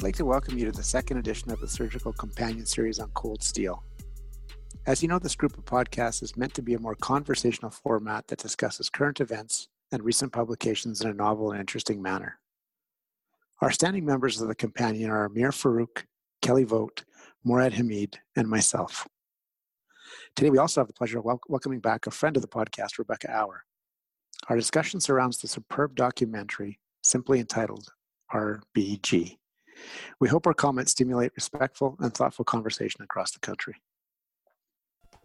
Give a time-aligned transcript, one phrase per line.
[0.00, 3.10] we'd like to welcome you to the second edition of the Surgical Companion Series on
[3.10, 3.84] Cold Steel.
[4.86, 8.26] As you know, this group of podcasts is meant to be a more conversational format
[8.28, 12.38] that discusses current events and recent publications in a novel and interesting manner.
[13.60, 16.04] Our standing members of the companion are Amir Farouk,
[16.40, 17.04] Kelly Vogt,
[17.44, 19.06] Morad Hameed, and myself.
[20.34, 22.96] Today, we also have the pleasure of wel- welcoming back a friend of the podcast,
[22.98, 23.64] Rebecca Auer.
[24.48, 27.92] Our discussion surrounds the superb documentary simply entitled
[28.32, 29.36] RBG.
[30.20, 33.74] We hope our comments stimulate respectful and thoughtful conversation across the country.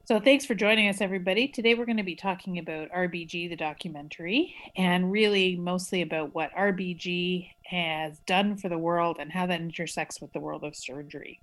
[0.08, 1.48] So, thanks for joining us, everybody.
[1.48, 6.54] Today, we're going to be talking about RBG, the documentary, and really mostly about what
[6.54, 11.42] RBG has done for the world and how that intersects with the world of surgery.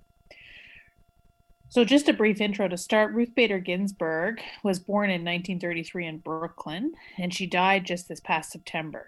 [1.67, 6.17] So, just a brief intro to start Ruth Bader Ginsburg was born in 1933 in
[6.19, 9.07] Brooklyn, and she died just this past September.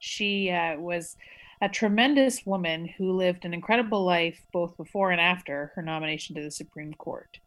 [0.00, 1.16] She uh, was
[1.60, 6.42] a tremendous woman who lived an incredible life both before and after her nomination to
[6.42, 7.38] the Supreme Court.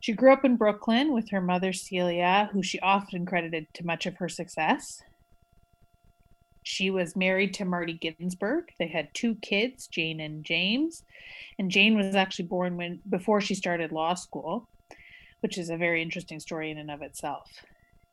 [0.00, 4.06] She grew up in Brooklyn with her mother, Celia, who she often credited to much
[4.06, 5.02] of her success.
[6.62, 8.70] She was married to Marty Ginsburg.
[8.78, 11.04] They had two kids, Jane and James.
[11.58, 14.68] And Jane was actually born when before she started law school,
[15.40, 17.50] which is a very interesting story in and of itself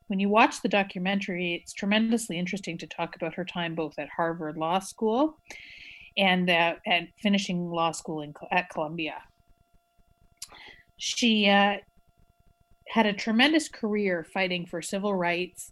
[0.08, 4.08] when you watch the documentary, it's tremendously interesting to talk about her time both at
[4.14, 5.38] Harvard Law School
[6.16, 9.16] and uh, at finishing law school in, at Columbia.
[10.96, 11.76] She uh,
[12.88, 15.70] had a tremendous career fighting for civil rights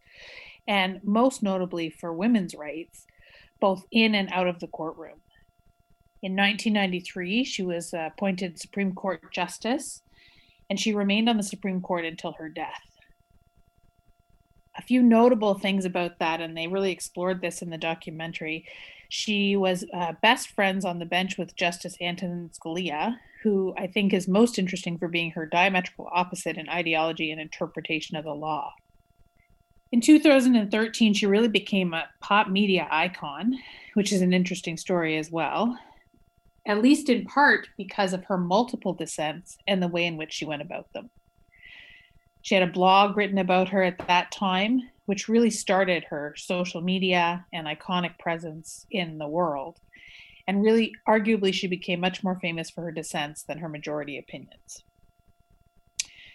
[0.67, 3.07] and most notably for women's rights,
[3.61, 5.21] both in and out of the courtroom.
[6.23, 10.03] In 1993, she was appointed Supreme Court Justice,
[10.71, 12.92] and she remained on the Supreme Court until her death
[14.77, 18.67] a few notable things about that, and they really explored this in the documentary.
[19.09, 24.13] She was uh, best friends on the bench with Justice Antonin Scalia, who I think
[24.15, 28.73] is most interesting for being her diametrical opposite in ideology and interpretation of the law.
[29.91, 33.59] In 2013, she really became a pop media icon,
[33.93, 35.79] which is an interesting story as well,
[36.67, 40.47] at least in part because of her multiple dissents and the way in which she
[40.47, 41.11] went about them.
[42.43, 46.81] She had a blog written about her at that time, which really started her social
[46.81, 49.79] media and iconic presence in the world.
[50.49, 54.83] And really, arguably, she became much more famous for her dissents than her majority opinions.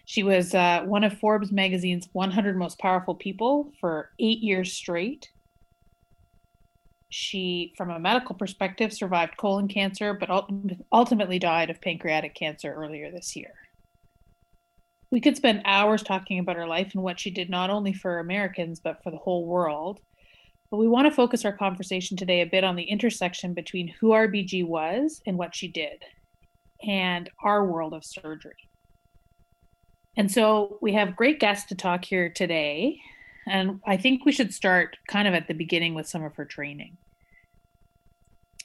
[0.05, 5.29] She was uh, one of Forbes magazine's 100 most powerful people for eight years straight.
[7.09, 10.29] She, from a medical perspective, survived colon cancer, but
[10.93, 13.53] ultimately died of pancreatic cancer earlier this year.
[15.11, 18.19] We could spend hours talking about her life and what she did not only for
[18.19, 20.01] Americans, but for the whole world.
[20.69, 24.09] But we want to focus our conversation today a bit on the intersection between who
[24.09, 26.03] RBG was and what she did,
[26.85, 28.67] and our world of surgery.
[30.17, 32.99] And so we have great guests to talk here today.
[33.45, 36.43] And I think we should start kind of at the beginning with some of her
[36.43, 36.97] training.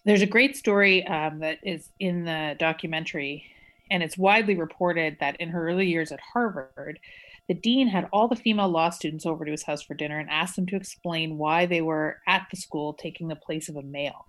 [0.04, 3.44] There's a great story um, that is in the documentary
[3.92, 6.98] and it's widely reported that in her early years at Harvard,
[7.46, 10.30] the dean had all the female law students over to his house for dinner and
[10.30, 13.82] asked them to explain why they were at the school taking the place of a
[13.82, 14.26] male.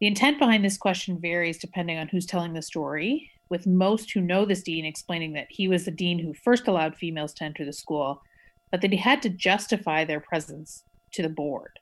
[0.00, 4.20] The intent behind this question varies depending on who's telling the story, with most who
[4.20, 7.64] know this dean explaining that he was the dean who first allowed females to enter
[7.64, 8.22] the school,
[8.70, 11.80] but that he had to justify their presence to the board.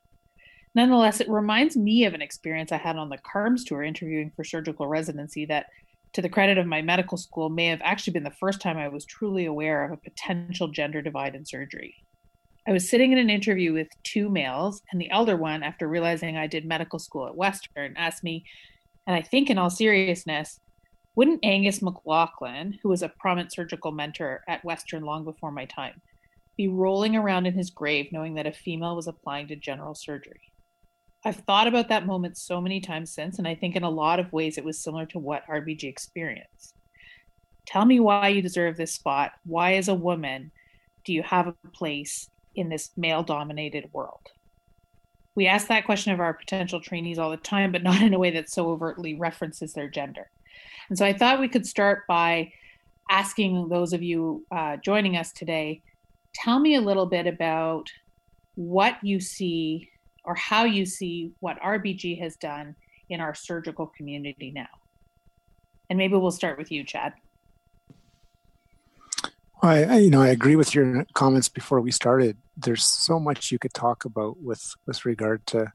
[0.73, 4.43] Nonetheless, it reminds me of an experience I had on the CARMS tour interviewing for
[4.43, 5.67] surgical residency that
[6.13, 8.87] to the credit of my medical school, may have actually been the first time I
[8.87, 11.95] was truly aware of a potential gender divide in surgery.
[12.67, 16.37] I was sitting in an interview with two males, and the elder one, after realizing
[16.37, 18.43] I did medical school at Western, asked me,
[19.07, 20.59] and I think in all seriousness,
[21.15, 26.01] wouldn't Angus McLaughlin, who was a prominent surgical mentor at Western long before my time,
[26.57, 30.41] be rolling around in his grave knowing that a female was applying to general surgery?
[31.25, 34.19] I've thought about that moment so many times since, and I think in a lot
[34.19, 36.75] of ways it was similar to what RBG experienced.
[37.65, 39.31] Tell me why you deserve this spot.
[39.45, 40.51] Why, as a woman,
[41.05, 44.27] do you have a place in this male dominated world?
[45.35, 48.19] We ask that question of our potential trainees all the time, but not in a
[48.19, 50.29] way that so overtly references their gender.
[50.89, 52.53] And so I thought we could start by
[53.09, 55.81] asking those of you uh, joining us today
[56.33, 57.89] tell me a little bit about
[58.55, 59.89] what you see
[60.29, 62.75] or how you see what RBG has done
[63.09, 64.67] in our surgical community now.
[65.89, 67.13] And maybe we'll start with you, Chad.
[69.63, 72.37] I, I, you know, I agree with your comments before we started.
[72.55, 75.73] There's so much you could talk about with with regard to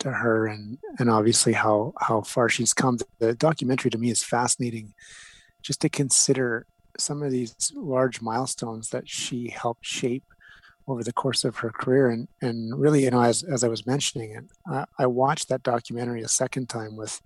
[0.00, 2.98] to her and and obviously how how far she's come.
[3.20, 4.92] The documentary to me is fascinating,
[5.62, 6.66] just to consider
[6.98, 10.24] some of these large milestones that she helped shape
[10.86, 13.86] over the course of her career and and really you know as, as i was
[13.86, 17.20] mentioning it I, I watched that documentary a second time with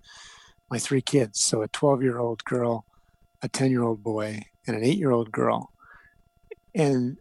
[0.69, 1.39] my three kids.
[1.39, 2.85] So a 12 year old girl
[3.41, 5.71] a 10 year old boy and an 8 year old girl.
[6.75, 7.17] And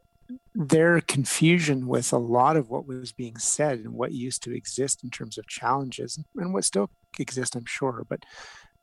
[0.55, 5.02] their confusion with a lot of what was being said and what used to exist
[5.02, 8.25] in terms of challenges and what still exists i'm sure but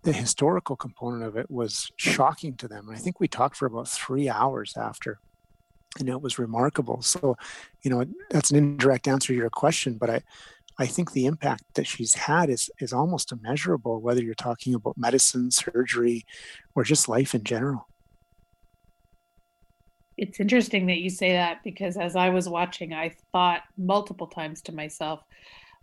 [0.02, 2.88] the historical component of it was shocking to them.
[2.88, 5.20] And i think we talked for about three hours after
[6.00, 7.02] and it was remarkable.
[7.02, 7.38] So,
[7.84, 10.22] you know, that's an indirect answer to your question, but I,
[10.78, 14.98] I think the impact that she's had is is almost immeasurable, whether you're talking about
[14.98, 16.26] medicine, surgery,
[16.76, 17.88] or just life in general.
[20.18, 24.62] It's interesting that you say that because as I was watching, I thought multiple times
[24.64, 25.22] to myself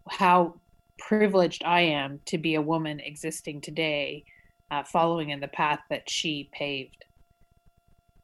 [0.08, 0.60] how
[0.98, 4.24] privileged I am to be a woman existing today,
[4.70, 7.04] uh, following in the path that she paved.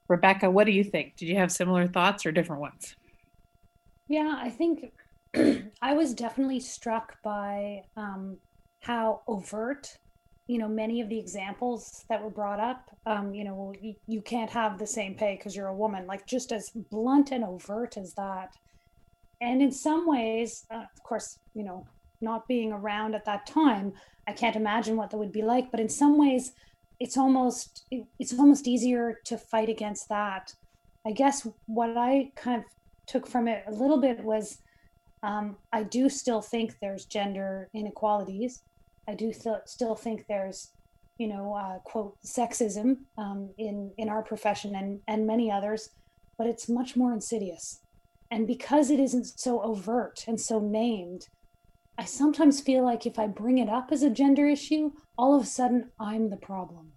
[0.08, 1.16] Rebecca, what do you think?
[1.16, 2.96] Did you have similar thoughts or different ones?
[4.08, 4.92] Yeah, I think
[5.82, 8.38] I was definitely struck by um,
[8.80, 9.98] how overt,
[10.46, 12.90] you know, many of the examples that were brought up.
[13.04, 13.74] Um, you know,
[14.06, 17.44] you, can't have the same pay because you're a woman, like just as blunt and
[17.44, 18.54] overt as that.
[19.42, 21.86] And in some ways, uh, of course, you know,
[22.20, 23.92] not being around at that time,
[24.26, 25.70] I can't imagine what that would be like.
[25.70, 26.52] But in some ways,
[27.00, 30.52] it's almost it's almost easier to fight against that.
[31.06, 32.64] I guess what i kind of
[33.06, 34.58] took from it a little bit was
[35.22, 38.62] um, i do still think there's gender inequalities.
[39.08, 40.72] I do th- still think there's
[41.18, 45.90] you know uh, quote sexism um, in in our profession and and many others
[46.38, 47.80] but it's much more insidious.
[48.30, 51.26] And because it isn't so overt and so named
[51.98, 55.42] I sometimes feel like if I bring it up as a gender issue, all of
[55.42, 56.92] a sudden I'm the problem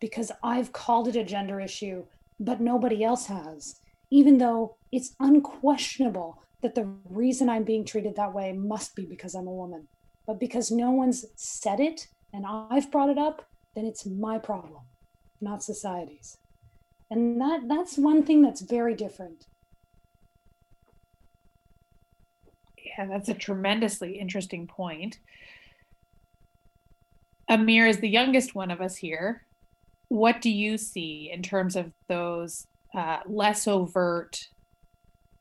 [0.00, 2.04] because I've called it a gender issue,
[2.38, 3.76] but nobody else has,
[4.10, 9.34] even though it's unquestionable that the reason I'm being treated that way must be because
[9.34, 9.86] I'm a woman.
[10.26, 14.82] But because no one's said it and I've brought it up, then it's my problem,
[15.40, 16.36] not society's.
[17.10, 19.44] And that that's one thing that's very different.
[22.84, 25.18] Yeah, that's a tremendously interesting point.
[27.48, 29.42] Amir is the youngest one of us here.
[30.08, 34.48] What do you see in terms of those uh, less overt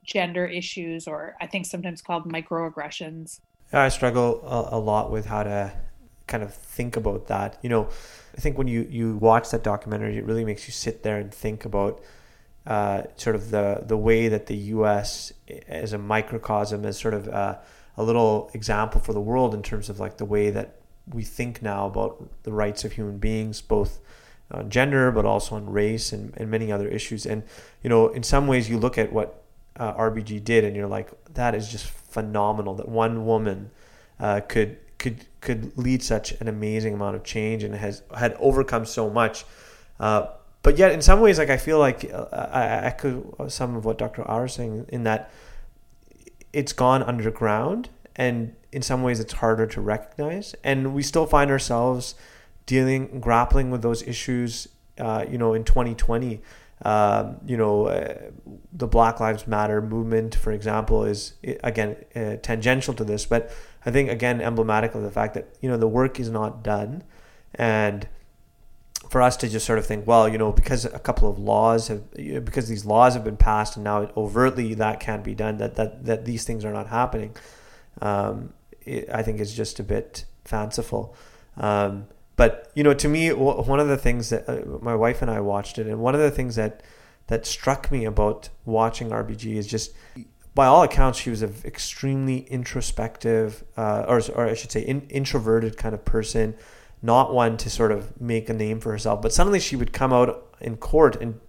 [0.04, 3.40] gender issues, or I think sometimes called microaggressions?
[3.74, 5.74] I struggle a, a lot with how to
[6.28, 7.58] kind of think about that.
[7.62, 7.90] You know,
[8.38, 11.34] I think when you, you watch that documentary, it really makes you sit there and
[11.34, 12.02] think about
[12.66, 15.32] uh, sort of the the way that the U.S.
[15.68, 17.58] as a microcosm is sort of uh,
[17.96, 20.76] a little example for the world in terms of like the way that
[21.14, 24.00] we think now about the rights of human beings, both
[24.52, 27.26] on gender, but also on race and, and many other issues.
[27.26, 27.44] And
[27.84, 29.44] you know, in some ways, you look at what
[29.78, 32.76] uh, RBG did, and you're like, that is just phenomenal.
[32.76, 33.72] That one woman
[34.20, 38.86] uh, could could could lead such an amazing amount of change and has had overcome
[38.86, 39.46] so much.
[40.00, 40.28] Uh,
[40.66, 44.00] but yet in some ways like i feel like uh, i echo some of what
[44.00, 45.30] dr r is saying in that
[46.52, 50.56] it's gone underground and in some ways it's harder to recognize.
[50.64, 52.16] And we still find ourselves
[52.66, 54.68] dealing grappling with those issues
[54.98, 56.42] uh, you know in 2020
[56.84, 58.18] um, you know uh,
[58.74, 63.52] the black lives matter movement for example is again uh, tangential to this but
[63.86, 67.04] i think again emblematic of the fact that you know the work is not done.
[67.58, 68.08] And
[69.10, 71.88] for us to just sort of think, well, you know, because a couple of laws
[71.88, 75.76] have, because these laws have been passed, and now overtly that can't be done, that
[75.76, 77.36] that that these things are not happening,
[78.02, 78.54] um,
[78.88, 81.16] I think is just a bit fanciful.
[81.58, 85.32] Um, but you know, to me, one of the things that uh, my wife and
[85.32, 86.84] I watched it, and one of the things that
[87.28, 89.94] that struck me about watching RBG is just,
[90.54, 95.02] by all accounts, she was an extremely introspective, uh, or or I should say, in,
[95.10, 96.56] introverted kind of person
[97.02, 99.22] not one to sort of make a name for herself.
[99.22, 101.40] But suddenly she would come out in court and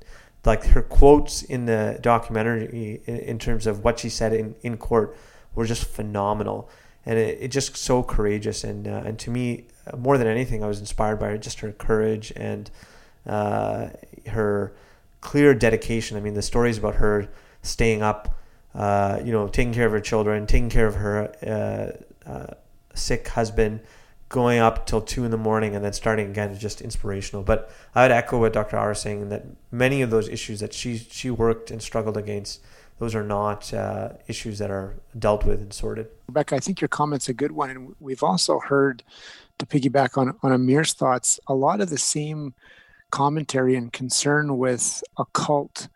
[0.44, 4.76] like her quotes in the documentary in, in terms of what she said in, in
[4.76, 5.16] court
[5.54, 6.68] were just phenomenal.
[7.06, 8.64] And it, it just so courageous.
[8.64, 11.72] And, uh, and to me, more than anything, I was inspired by her, just her
[11.72, 12.70] courage and
[13.26, 13.88] uh,
[14.26, 14.74] her
[15.20, 16.16] clear dedication.
[16.16, 17.28] I mean, the stories about her
[17.62, 18.36] staying up,
[18.74, 21.96] uh, you know, taking care of her children, taking care of her
[22.26, 22.54] uh, uh,
[22.94, 23.80] sick husband,
[24.28, 27.42] going up till two in the morning and then starting again is just inspirational.
[27.42, 28.76] But I would echo what Dr.
[28.76, 32.60] R is saying that many of those issues that she she worked and struggled against,
[32.98, 36.08] those are not uh, issues that are dealt with and sorted.
[36.28, 39.02] Rebecca, I think your comment's a good one, and we've also heard,
[39.58, 42.54] to piggyback on on Amir's thoughts, a lot of the same
[43.10, 45.88] commentary and concern with occult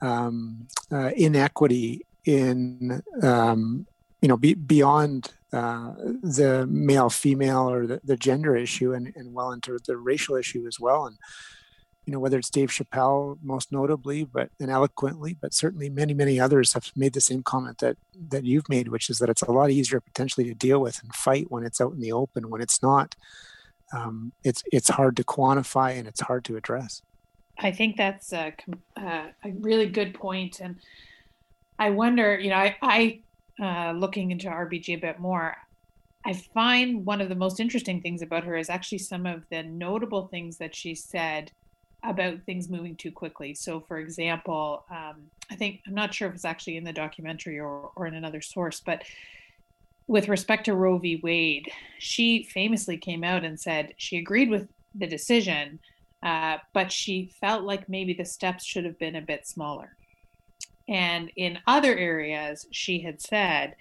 [0.00, 3.86] um, uh, inequity in um,
[4.20, 9.32] you know be, beyond uh, the male female or the, the gender issue and, and
[9.32, 11.16] well into the racial issue as well and
[12.08, 16.40] you know whether it's Dave Chappelle most notably but and eloquently but certainly many many
[16.40, 17.98] others have made the same comment that
[18.30, 21.14] that you've made which is that it's a lot easier potentially to deal with and
[21.14, 23.14] fight when it's out in the open when it's not.
[23.92, 27.02] Um, it's it's hard to quantify and it's hard to address.
[27.58, 28.54] I think that's a,
[28.96, 30.76] a really good point and
[31.78, 33.20] I wonder you know I, I
[33.62, 35.58] uh, looking into RBG a bit more,
[36.24, 39.62] I find one of the most interesting things about her is actually some of the
[39.62, 41.52] notable things that she said
[42.04, 43.54] about things moving too quickly.
[43.54, 47.58] So, for example, um, I think I'm not sure if it's actually in the documentary
[47.58, 49.02] or, or in another source, but
[50.06, 51.20] with respect to Roe v.
[51.22, 55.80] Wade, she famously came out and said she agreed with the decision,
[56.22, 59.96] uh, but she felt like maybe the steps should have been a bit smaller.
[60.88, 63.76] And in other areas, she had said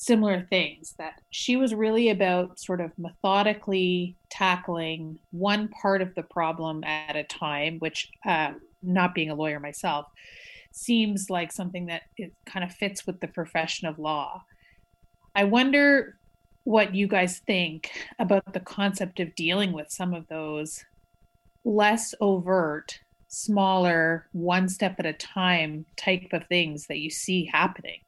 [0.00, 6.22] similar things that she was really about sort of methodically tackling one part of the
[6.22, 8.50] problem at a time, which, uh,
[8.82, 10.06] not being a lawyer myself,
[10.72, 14.42] seems like something that it kind of fits with the profession of law.
[15.34, 16.16] I wonder
[16.64, 20.82] what you guys think about the concept of dealing with some of those
[21.62, 28.00] less overt smaller, one step at a time type of things that you see happening.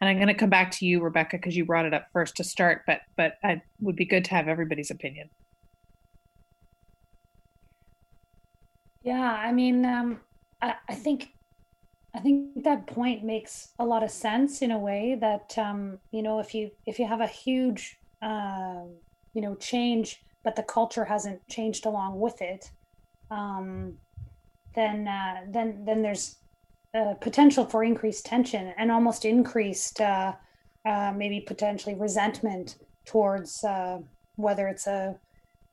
[0.00, 2.36] And I'm going to come back to you, Rebecca, because you brought it up first
[2.36, 2.82] to start.
[2.86, 5.28] But but it would be good to have everybody's opinion.
[9.02, 10.20] Yeah, I mean, um,
[10.60, 11.28] I, I think
[12.14, 16.22] I think that point makes a lot of sense in a way that um, you
[16.22, 18.82] know if you if you have a huge uh,
[19.34, 22.70] you know change, but the culture hasn't changed along with it,
[23.30, 23.94] um,
[24.74, 26.39] then uh, then then there's
[26.94, 30.32] uh, potential for increased tension and almost increased uh,
[30.86, 33.98] uh maybe potentially resentment towards uh,
[34.36, 35.16] whether it's a,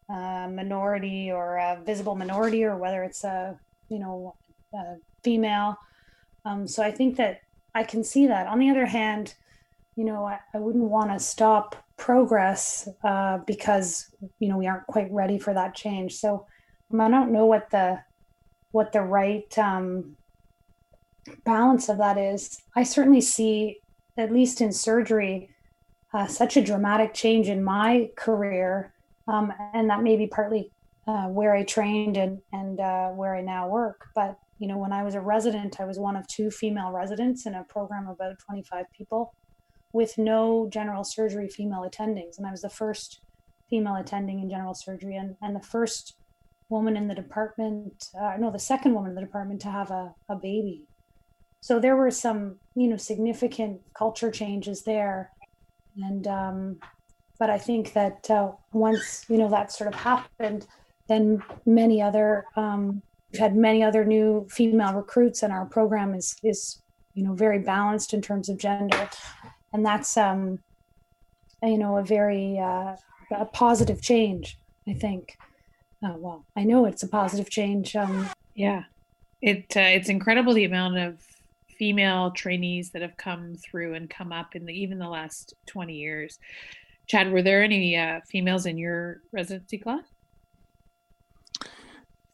[0.10, 3.58] a, minority or a visible minority or whether it's a
[3.90, 4.36] you know
[4.74, 5.78] a female.
[6.46, 7.42] Um, so I think that
[7.74, 8.48] I can see that.
[8.48, 9.36] On the other hand,
[9.96, 14.88] you know I, I wouldn't want to stop progress uh, because you know we aren't
[14.88, 16.16] quite ready for that change.
[16.16, 16.46] So
[16.92, 18.00] um, I don't know what the
[18.72, 20.16] what the right um,
[21.46, 22.62] balance of that is.
[22.76, 23.80] I certainly see,
[24.18, 25.50] at least in surgery,
[26.14, 28.94] uh, such a dramatic change in my career,
[29.28, 30.72] um, and that may be partly
[31.08, 34.08] uh, where I trained and and uh, where I now work.
[34.16, 37.46] But you know, when I was a resident, I was one of two female residents
[37.46, 39.34] in a program of about 25 people,
[39.94, 43.22] with no general surgery female attendings, and I was the first
[43.70, 46.16] female attending in general surgery and, and the first
[46.70, 50.14] woman in the department, uh, no, the second woman in the department to have a,
[50.30, 50.88] a baby.
[51.68, 55.32] So there were some, you know, significant culture changes there.
[55.98, 56.78] And, um,
[57.40, 60.66] but I think that uh, once, you know, that sort of happened,
[61.10, 66.38] then many other, um, we've had many other new female recruits and our program is,
[66.42, 66.82] is,
[67.16, 69.10] you know, very balanced in terms of gender.
[69.74, 70.60] And that's, um,
[71.62, 72.96] you know, a very uh,
[73.30, 74.58] a positive change,
[74.88, 75.38] I think.
[76.02, 77.94] Oh, well, I know it's a positive change.
[77.94, 78.84] Um, yeah,
[79.42, 81.27] it uh, it's incredible the amount of
[81.78, 85.94] female trainees that have come through and come up in the even the last 20
[85.94, 86.40] years.
[87.08, 90.04] Chad, were there any uh, females in your residency class?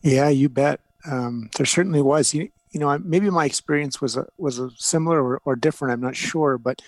[0.01, 0.79] Yeah, you bet.
[1.05, 2.33] Um, there certainly was.
[2.33, 5.93] You, you know, maybe my experience was a, was a similar or, or different.
[5.93, 6.81] I'm not sure, but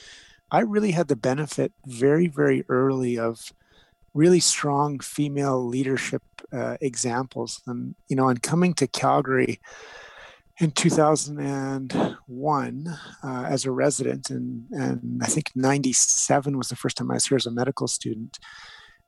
[0.51, 3.53] I really had the benefit very, very early of
[4.13, 7.61] really strong female leadership uh, examples.
[7.67, 9.59] And, you know, and coming to Calgary
[10.59, 17.11] in 2001 uh, as a resident, and, and I think 97 was the first time
[17.11, 18.39] I was here as a medical student.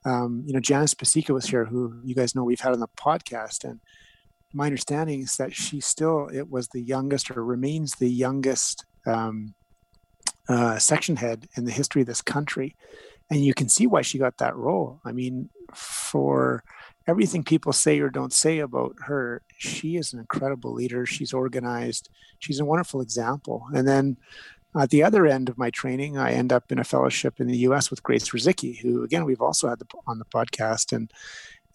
[0.05, 2.87] Um, you know, Janice Pasieka was here, who you guys know we've had on the
[2.99, 3.63] podcast.
[3.63, 3.79] And
[4.53, 9.53] my understanding is that she still, it was the youngest or remains the youngest um,
[10.49, 12.75] uh, section head in the history of this country
[13.29, 15.01] and you can see why she got that role.
[15.05, 16.63] I mean, for
[17.07, 21.05] everything people say or don't say about her, she is an incredible leader.
[21.05, 22.09] She's organized.
[22.39, 23.65] She's a wonderful example.
[23.73, 24.17] And then
[24.77, 27.57] at the other end of my training, I end up in a fellowship in the
[27.59, 27.89] U.S.
[27.89, 31.11] with Grace Rozycki, who again we've also had the, on the podcast, and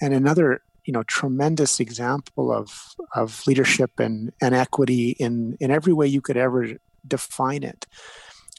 [0.00, 5.92] and another you know tremendous example of of leadership and and equity in in every
[5.92, 6.68] way you could ever
[7.06, 7.86] define it.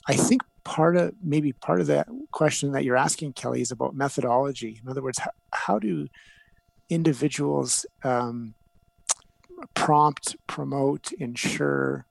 [0.07, 3.95] I think part of maybe part of that question that you're asking, Kelly, is about
[3.95, 4.81] methodology.
[4.83, 6.07] In other words, how, how do
[6.89, 8.55] individuals um,
[9.73, 12.05] prompt, promote, ensure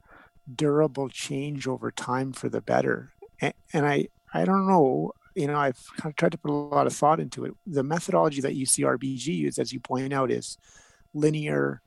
[0.52, 3.12] durable change over time for the better?
[3.40, 5.12] And, and I, I don't know.
[5.34, 7.54] You know, I've kind of tried to put a lot of thought into it.
[7.66, 10.58] The methodology that UCRBG use, as you point out, is
[11.14, 11.80] linear,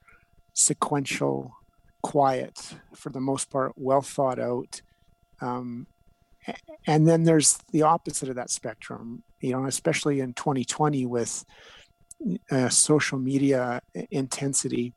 [0.54, 1.54] sequential,
[2.02, 4.82] quiet, for the most part, well thought out.
[5.42, 5.88] Um,
[6.86, 11.44] and then there's the opposite of that spectrum, you know, especially in 2020 with
[12.52, 14.94] uh, social media intensity.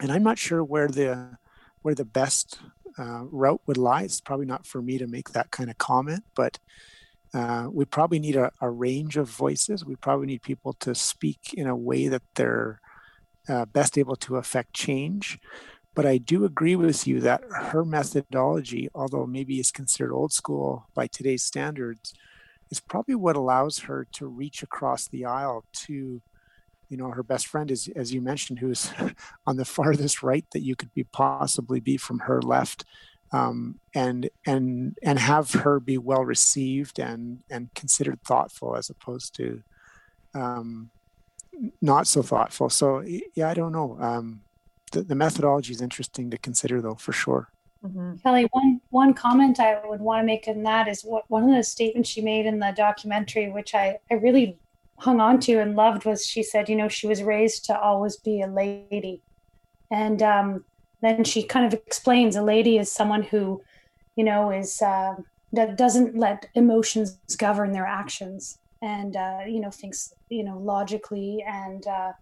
[0.00, 1.38] And I'm not sure where the
[1.82, 2.58] where the best
[2.98, 4.02] uh, route would lie.
[4.02, 6.58] It's probably not for me to make that kind of comment, but
[7.32, 9.84] uh, we probably need a, a, range of voices.
[9.84, 12.80] We probably need people to speak in a way that they're
[13.48, 15.38] uh, best able to affect change.
[15.94, 20.86] But I do agree with you that her methodology, although maybe is considered old school
[20.94, 22.14] by today's standards,
[22.70, 26.22] is probably what allows her to reach across the aisle to,
[26.90, 28.92] you know, her best friend is, as you mentioned, who's
[29.46, 32.84] on the farthest right that you could be possibly be from her left,
[33.32, 39.34] um, and and and have her be well received and and considered thoughtful as opposed
[39.36, 39.62] to
[40.34, 40.90] um,
[41.80, 42.68] not so thoughtful.
[42.68, 43.04] So
[43.34, 43.96] yeah, I don't know.
[44.00, 44.42] Um,
[44.92, 47.48] the, the methodology is interesting to consider, though, for sure.
[47.84, 48.16] Mm-hmm.
[48.16, 51.54] Kelly, one one comment I would want to make in that is what one of
[51.54, 54.58] the statements she made in the documentary, which I I really
[55.00, 58.16] hung on to and loved, was she said, you know, she was raised to always
[58.16, 59.22] be a lady,
[59.90, 60.64] and um,
[61.00, 63.62] then she kind of explains a lady is someone who,
[64.16, 65.14] you know, is uh,
[65.52, 71.44] that doesn't let emotions govern their actions, and uh, you know thinks you know logically
[71.46, 72.12] and uh,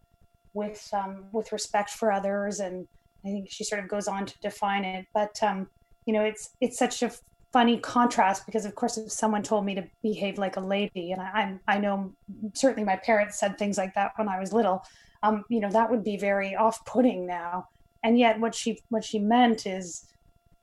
[0.54, 2.60] with um, with respect for others.
[2.60, 2.86] And
[3.24, 5.06] i think she sort of goes on to define it.
[5.12, 5.68] But um,
[6.06, 7.10] you know it's it's such a
[7.58, 11.20] funny contrast because of course if someone told me to behave like a lady and
[11.20, 12.12] i i know
[12.54, 14.82] certainly my parents said things like that when i was little
[15.22, 17.68] um, you know that would be very off-putting now.
[18.02, 20.06] And yet what she what she meant is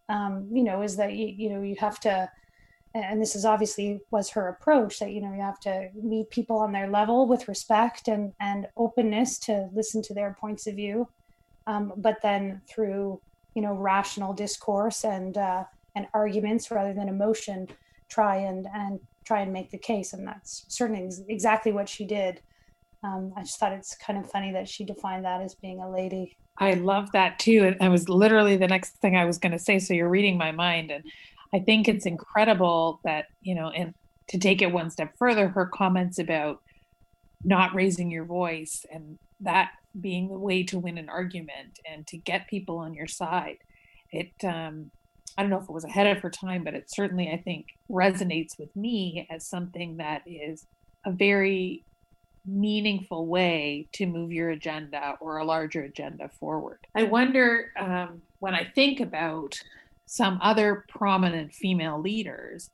[0.10, 2.29] um, you know is that you, you know you have to
[2.93, 6.58] and this is obviously was her approach that you know you have to meet people
[6.58, 11.08] on their level with respect and and openness to listen to their points of view
[11.67, 13.19] um, but then through
[13.53, 17.67] you know rational discourse and uh, and arguments rather than emotion
[18.10, 20.13] try and and try and make the case.
[20.13, 22.41] And that's certainly exactly what she did.
[23.03, 25.91] Um, i just thought it's kind of funny that she defined that as being a
[25.91, 26.38] lady.
[26.58, 27.63] I love that too.
[27.65, 30.38] And it was literally the next thing i was going to say so you're reading
[30.38, 30.91] my mind.
[30.91, 31.03] And
[31.53, 33.93] I think it's incredible that, you know, and
[34.29, 36.62] to take it one step further, her comments about
[37.43, 42.17] not raising your voice and that being the way to win an argument and to
[42.17, 43.58] get people on your side.
[44.12, 44.91] It, um,
[45.38, 47.67] I don't know if it was ahead of her time, but it certainly, I think,
[47.89, 50.65] resonates with me as something that is
[51.05, 51.83] a very
[52.45, 56.79] meaningful way to move your agenda or a larger agenda forward.
[56.95, 59.59] I wonder um, when I think about
[60.05, 62.69] some other prominent female leaders,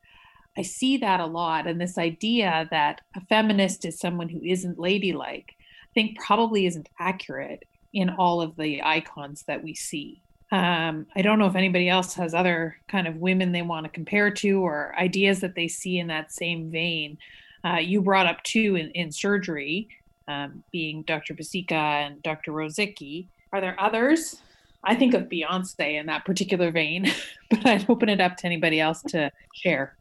[0.57, 1.67] I see that a lot.
[1.67, 6.89] And this idea that a feminist is someone who isn't ladylike, I think probably isn't
[6.99, 10.21] accurate in all of the icons that we see.
[10.51, 13.89] Um, I don't know if anybody else has other kind of women they want to
[13.89, 17.17] compare to or ideas that they see in that same vein.
[17.63, 19.87] Uh, you brought up two in, in surgery,
[20.27, 21.33] um, being Dr.
[21.35, 22.51] Pasieka and Dr.
[22.51, 23.27] Rozycki.
[23.53, 24.41] Are there others
[24.83, 27.11] I think of Beyonce in that particular vein,
[27.49, 29.95] but I'd open it up to anybody else to share.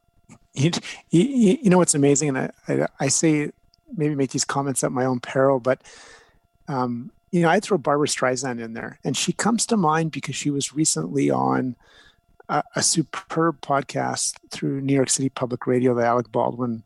[0.54, 0.70] You,
[1.10, 3.50] you, you know what's amazing, and I, I, I, say
[3.96, 5.82] maybe make these comments at my own peril, but
[6.66, 10.36] um, you know I throw Barbra Streisand in there, and she comes to mind because
[10.36, 11.76] she was recently on
[12.48, 16.82] a, a superb podcast through New York City Public Radio that Alec Baldwin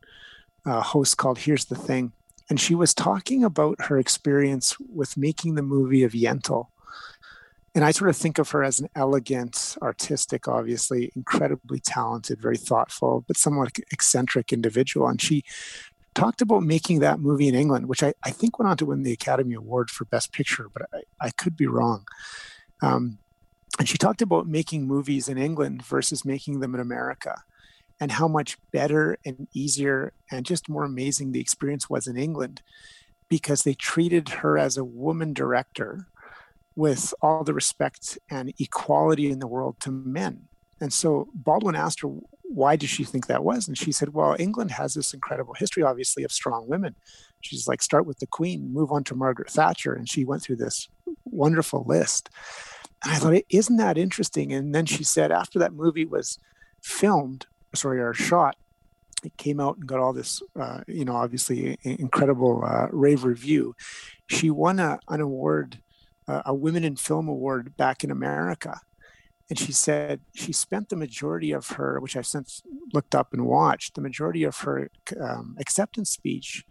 [0.66, 2.12] uh, hosts called "Here's the Thing,"
[2.48, 6.68] and she was talking about her experience with making the movie of Yentl
[7.74, 12.56] and I sort of think of her as an elegant, artistic, obviously incredibly talented, very
[12.56, 15.08] thoughtful, but somewhat eccentric individual.
[15.08, 15.44] And she
[16.14, 19.02] talked about making that movie in England, which I, I think went on to win
[19.02, 22.06] the Academy Award for Best Picture, but I, I could be wrong.
[22.82, 23.18] Um,
[23.78, 27.42] and she talked about making movies in England versus making them in America
[28.00, 32.62] and how much better and easier and just more amazing the experience was in England
[33.28, 36.06] because they treated her as a woman director
[36.76, 40.48] with all the respect and equality in the world to men.
[40.80, 42.08] And so Baldwin asked her,
[42.42, 43.66] why does she think that was?
[43.66, 46.94] And she said, well, England has this incredible history, obviously, of strong women.
[47.40, 49.92] She's like, start with the Queen, move on to Margaret Thatcher.
[49.92, 50.88] And she went through this
[51.24, 52.30] wonderful list.
[53.02, 54.52] and I thought, isn't that interesting?
[54.52, 56.38] And then she said, after that movie was
[56.82, 58.56] filmed, sorry, or shot,
[59.24, 63.74] it came out and got all this, uh, you know, obviously incredible uh, rave review.
[64.28, 65.78] She won a, an award,
[66.28, 68.80] uh, a Women in Film Award back in America.
[69.50, 73.44] And she said she spent the majority of her, which I've since looked up and
[73.44, 76.64] watched, the majority of her um, acceptance speech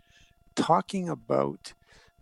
[0.55, 1.73] talking about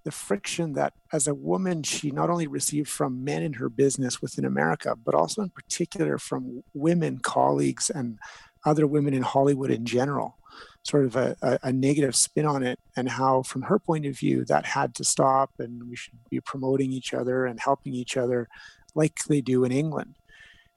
[0.04, 4.22] the friction that as a woman she not only received from men in her business
[4.22, 8.18] within America, but also in particular from women colleagues and
[8.66, 10.38] other women in Hollywood in general,
[10.84, 14.18] sort of a, a, a, negative spin on it, and how, from her point of
[14.18, 18.18] view, that had to stop, and we should be promoting each other and helping each
[18.18, 18.48] other
[18.94, 20.16] like they do in England.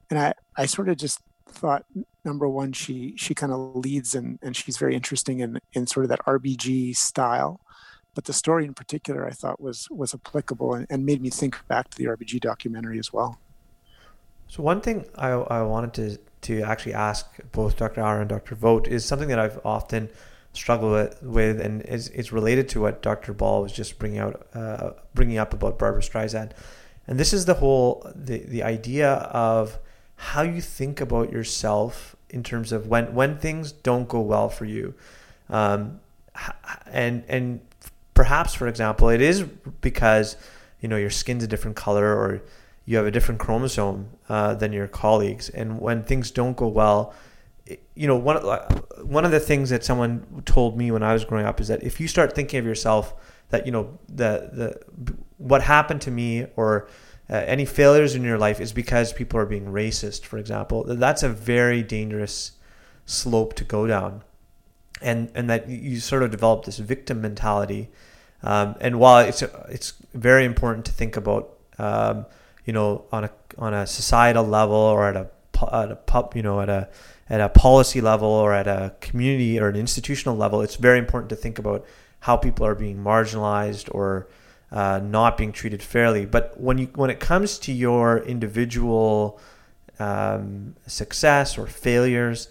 [0.09, 1.85] And I, I sort of just thought
[2.23, 6.05] number one, she she kind of leads and and she's very interesting in in sort
[6.05, 7.61] of that RBG style.
[8.13, 11.55] But the story in particular, I thought was was applicable and, and made me think
[11.67, 13.39] back to the RBG documentary as well.
[14.47, 18.01] So one thing I, I wanted to to actually ask both Dr.
[18.01, 18.55] Auer and Dr.
[18.55, 20.09] Vogt is something that I've often
[20.53, 23.33] struggled with, and is it's related to what Dr.
[23.33, 26.51] Ball was just bringing out, uh, bringing up about barbra Streisand,
[27.07, 29.79] and this is the whole the the idea of
[30.15, 34.65] how you think about yourself in terms of when when things don't go well for
[34.65, 34.93] you,
[35.49, 35.99] um,
[36.87, 37.59] and and
[38.13, 39.43] perhaps for example it is
[39.81, 40.37] because
[40.79, 42.41] you know your skin's a different color or
[42.85, 47.13] you have a different chromosome uh, than your colleagues, and when things don't go well,
[47.95, 48.37] you know one
[49.03, 51.83] one of the things that someone told me when I was growing up is that
[51.83, 53.13] if you start thinking of yourself
[53.49, 56.87] that you know the the what happened to me or
[57.29, 61.23] uh, any failures in your life is because people are being racist, for example, that's
[61.23, 62.53] a very dangerous
[63.05, 64.23] slope to go down,
[65.01, 67.89] and and that you sort of develop this victim mentality.
[68.43, 72.25] Um, and while it's it's very important to think about um,
[72.65, 75.29] you know, on a on a societal level or at a
[75.71, 76.89] at a you know, at a
[77.29, 81.29] at a policy level or at a community or an institutional level, it's very important
[81.29, 81.85] to think about
[82.21, 84.27] how people are being marginalized or
[84.75, 86.25] uh, not being treated fairly.
[86.25, 89.39] But when you when it comes to your individual
[89.97, 92.49] um, success or failures,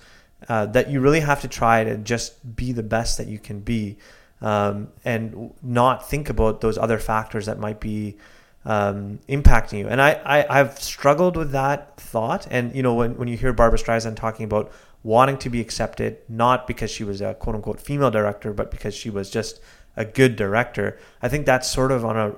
[0.49, 3.61] uh, that you really have to try to just be the best that you can
[3.61, 3.99] be,
[4.41, 8.17] um, and not think about those other factors that might be
[8.65, 9.89] um, impacting you.
[9.89, 12.47] And I, I, I've struggled with that thought.
[12.51, 16.19] And, you know, when, when you hear Barbra Streisand talking about wanting to be accepted,
[16.29, 19.61] not because she was a quote unquote female director, but because she was just
[19.96, 20.98] a good director.
[21.22, 22.33] I think that's sort of on a,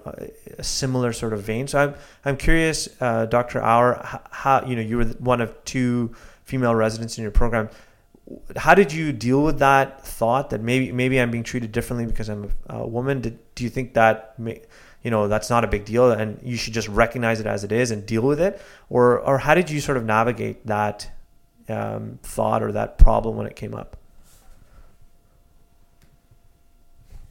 [0.59, 1.67] a similar sort of vein.
[1.67, 3.63] So I'm, I'm curious, uh, Dr.
[3.63, 6.15] Auer, how, you know, you were one of two
[6.45, 7.71] female residents in your program.
[8.57, 12.29] How did you deal with that thought that maybe maybe I'm being treated differently because
[12.29, 13.21] I'm a, a woman?
[13.21, 14.63] Did, do you think that may,
[15.07, 17.71] you know that's not a big deal and you should just recognize it as it
[17.71, 21.09] is and deal with it or or how did you sort of navigate that
[21.69, 23.97] um, thought or that problem when it came up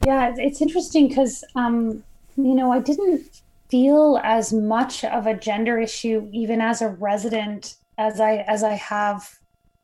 [0.06, 2.02] yeah it's interesting because um,
[2.36, 7.74] you know i didn't feel as much of a gender issue even as a resident
[7.98, 9.38] as i as i have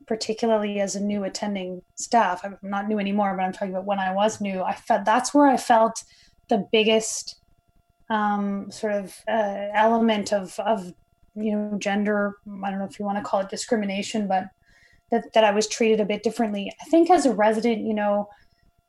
[0.07, 3.99] particularly as a new attending staff i'm not new anymore but i'm talking about when
[3.99, 6.03] i was new i felt that's where i felt
[6.49, 7.37] the biggest
[8.09, 10.93] um, sort of uh, element of of
[11.35, 12.37] you know gender.
[12.63, 14.45] I don't know if you want to call it discrimination, but
[15.11, 16.71] that that I was treated a bit differently.
[16.81, 18.29] I think as a resident, you know,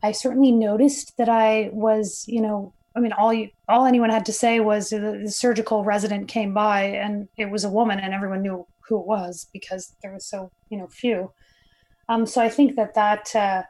[0.04, 4.26] I certainly noticed that I was, you know, I mean, all you, all anyone had
[4.26, 8.12] to say was the, the, surgical resident came by and it was a woman, and
[8.12, 11.32] everyone knew who it was because there was so you know few.
[12.08, 13.62] Um, so I think that that uh,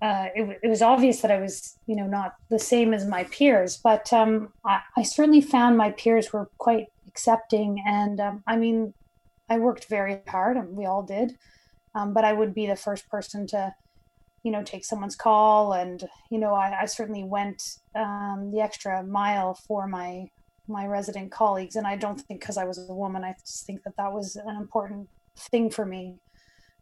[0.00, 3.24] uh, it, it, was obvious that I was, you know, not the same as my
[3.24, 7.82] peers, but um, I, I, certainly found my peers were quite accepting.
[7.84, 8.94] And um, I mean,
[9.50, 11.36] I worked very hard, and we all did.
[11.94, 13.74] Um, but I would be the first person to,
[14.42, 17.62] you know, take someone's call, and you know, I, I certainly went
[17.94, 20.30] um, the extra mile for my
[20.68, 21.76] my resident colleagues.
[21.76, 24.36] And I don't think because I was a woman, I just think that that was
[24.36, 26.20] an important thing for me.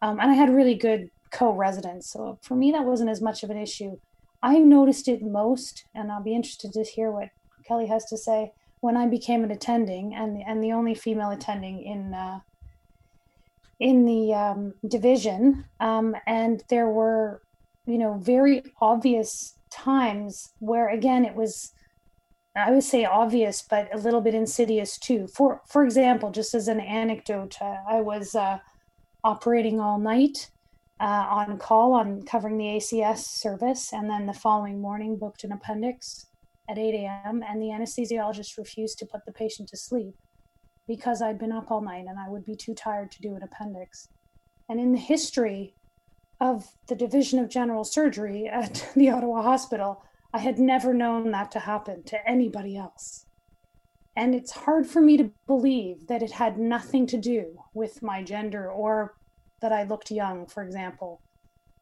[0.03, 2.11] Um, and I had really good co-residents.
[2.11, 3.99] So for me, that wasn't as much of an issue.
[4.43, 7.31] I noticed it most, and I'll be interested to hear what
[7.67, 11.83] Kelly has to say when I became an attending and and the only female attending
[11.83, 12.41] in uh,
[13.81, 15.65] in the um, division.
[15.81, 17.43] Um, and there were,
[17.89, 21.73] you know, very obvious times where again it was
[22.57, 25.29] I would say obvious, but a little bit insidious too.
[25.37, 28.59] For for example, just as an anecdote, uh, I was uh,
[29.25, 30.51] operating all night
[31.01, 35.53] uh, on call on covering the ACS service, and then the following morning booked an
[35.53, 36.27] appendix
[36.69, 37.43] at 8 a.m.
[37.49, 40.15] and the anesthesiologist refused to put the patient to sleep.
[40.89, 43.43] because I'd been up all night and I would be too tired to do an
[43.43, 44.09] appendix.
[44.69, 45.75] And in the history
[46.41, 51.51] of the Division of General Surgery at the Ottawa Hospital, I had never known that
[51.53, 53.27] to happen to anybody else.
[54.15, 58.23] And it's hard for me to believe that it had nothing to do with my
[58.23, 59.15] gender or
[59.61, 61.23] that I looked young, for example.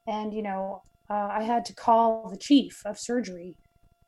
[0.07, 3.57] And, you know, uh, I had to call the chief of surgery,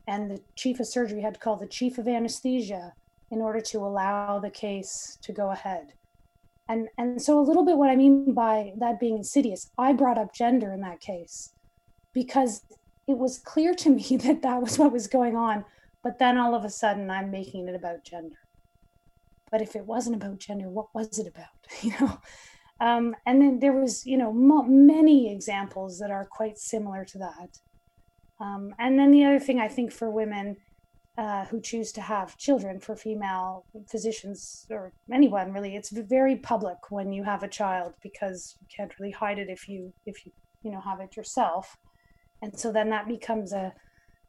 [0.07, 2.93] and the chief of surgery had to call the chief of anesthesia
[3.31, 5.95] in order to allow the case to go ahead.
[6.69, 10.19] And, and so, a little bit what I mean by that being insidious, I brought
[10.19, 11.55] up gender in that case
[12.13, 12.63] because
[13.07, 15.65] it was clear to me that that was what was going on.
[16.03, 18.37] But then all of a sudden, I'm making it about gender.
[19.51, 21.47] But if it wasn't about gender, what was it about?
[21.83, 22.19] You know,
[22.81, 27.19] um, and then there was, you know, mo- many examples that are quite similar to
[27.19, 27.59] that.
[28.41, 30.57] Um, and then the other thing I think for women
[31.19, 36.79] uh, who choose to have children, for female physicians or anyone really, it's very public
[36.91, 40.31] when you have a child because you can't really hide it if you if you
[40.63, 41.77] you know have it yourself.
[42.41, 43.75] And so then that becomes a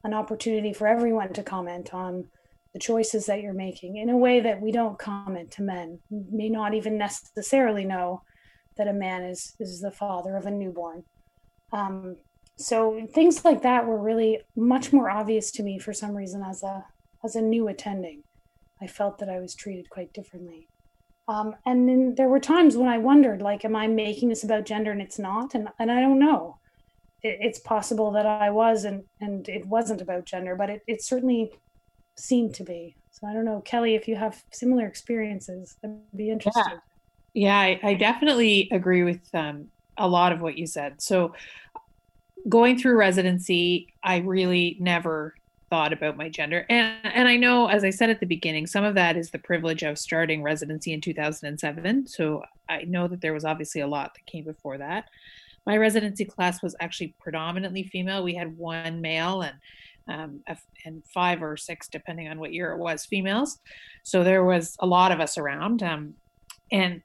[0.03, 2.25] an opportunity for everyone to comment on
[2.73, 6.25] the choices that you're making in a way that we don't comment to men who
[6.31, 8.23] may not even necessarily know
[8.77, 11.03] that a man is is the father of a newborn.
[11.71, 12.15] Um,
[12.59, 16.61] so things like that were really much more obvious to me for some reason as
[16.63, 16.85] a
[17.23, 18.23] as a new attending.
[18.81, 20.69] I felt that I was treated quite differently.
[21.27, 24.65] Um, and then there were times when I wondered, like, am I making this about
[24.65, 25.55] gender and it's not?
[25.55, 26.57] And and I don't know.
[27.21, 31.03] It, it's possible that I was and and it wasn't about gender, but it, it
[31.03, 31.51] certainly
[32.17, 32.95] seemed to be.
[33.11, 36.63] So I don't know, Kelly, if you have similar experiences, I'd be interested.
[36.67, 36.79] Yeah.
[37.33, 39.67] Yeah, I, I definitely agree with um,
[39.97, 41.01] a lot of what you said.
[41.01, 41.33] So,
[42.47, 45.35] going through residency, I really never
[45.69, 46.65] thought about my gender.
[46.69, 49.39] And and I know as I said at the beginning, some of that is the
[49.39, 52.07] privilege of starting residency in 2007.
[52.07, 55.05] So I know that there was obviously a lot that came before that.
[55.65, 58.23] My residency class was actually predominantly female.
[58.23, 59.55] We had one male and
[60.07, 60.41] um,
[60.85, 63.59] and five or six, depending on what year it was, females.
[64.03, 65.83] So there was a lot of us around.
[65.83, 66.15] Um,
[66.71, 67.03] and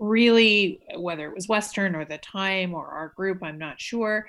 [0.00, 4.26] really, whether it was Western or the time or our group, I'm not sure,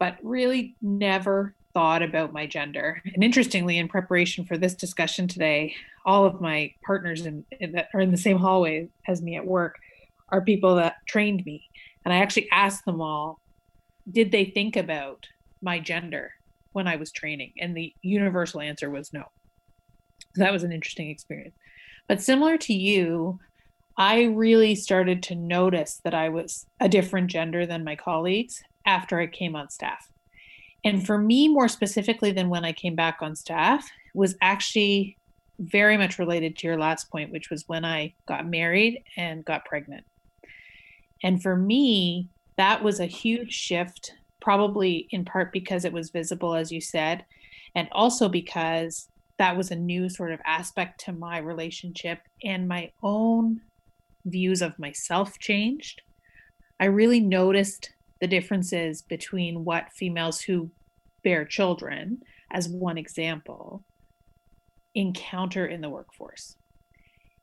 [0.00, 3.00] but really never thought about my gender.
[3.14, 7.90] And interestingly, in preparation for this discussion today, all of my partners in, in that
[7.94, 9.76] are in the same hallway as me at work
[10.30, 11.68] are people that trained me.
[12.04, 13.38] And I actually asked them all,
[14.10, 15.26] did they think about
[15.62, 16.32] my gender
[16.72, 17.52] when I was training?
[17.60, 19.24] And the universal answer was no.
[20.34, 21.54] So that was an interesting experience.
[22.08, 23.38] But similar to you,
[23.98, 29.18] I really started to notice that I was a different gender than my colleagues after
[29.18, 30.10] I came on staff.
[30.84, 35.18] And for me, more specifically than when I came back on staff, was actually
[35.58, 39.66] very much related to your last point, which was when I got married and got
[39.66, 40.04] pregnant.
[41.22, 46.54] And for me, that was a huge shift, probably in part because it was visible,
[46.54, 47.24] as you said,
[47.74, 52.90] and also because that was a new sort of aspect to my relationship and my
[53.02, 53.60] own
[54.24, 56.02] views of myself changed.
[56.78, 60.70] I really noticed the differences between what females who
[61.24, 62.20] bear children,
[62.52, 63.84] as one example,
[64.94, 66.56] encounter in the workforce.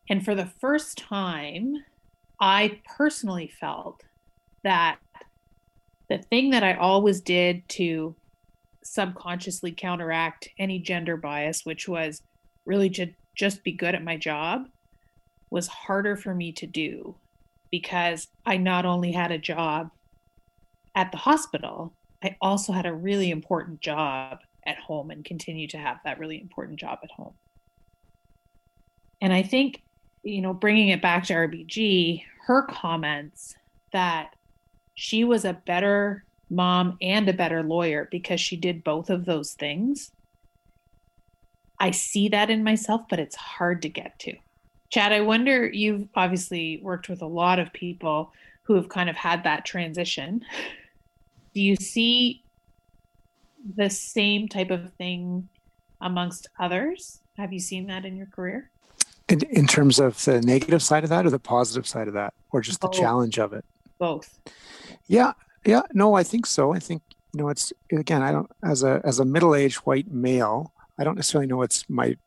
[0.10, 1.74] And for the first time,
[2.40, 4.04] I personally felt
[4.64, 5.00] that
[6.10, 8.16] the thing that I always did to
[8.84, 12.22] subconsciously counteract any gender bias, which was
[12.66, 14.68] really to just be good at my job,
[15.50, 17.16] was harder for me to do
[17.72, 19.90] because I not only had a job
[20.98, 25.78] at the hospital, I also had a really important job at home and continue to
[25.78, 27.36] have that really important job at home.
[29.22, 29.84] And I think,
[30.24, 33.56] you know, bringing it back to RBG, her comments
[33.94, 34.36] that
[34.96, 39.54] she was a better mom and a better lawyer because she did both of those
[39.54, 40.12] things.
[41.80, 44.34] I see that in myself, but it's hard to get to.
[44.90, 48.34] Chad, I wonder you've obviously worked with a lot of people
[48.64, 50.44] who have kind of had that transition.
[51.58, 52.44] Do you see
[53.76, 55.50] the same type of thing
[56.00, 57.22] amongst others?
[57.36, 58.70] Have you seen that in your career?
[59.28, 62.36] In, in terms of the negative side of that or the positive side of that
[62.52, 63.66] or just the challenge of it?
[63.98, 64.38] Both.
[65.08, 65.34] Yeah.
[65.66, 65.82] Yeah.
[65.96, 66.76] No, I think so.
[66.76, 67.02] I think,
[67.34, 71.16] you know, it's again, I don't, as a, as a middle-aged white male, I don't
[71.16, 72.18] necessarily know it's my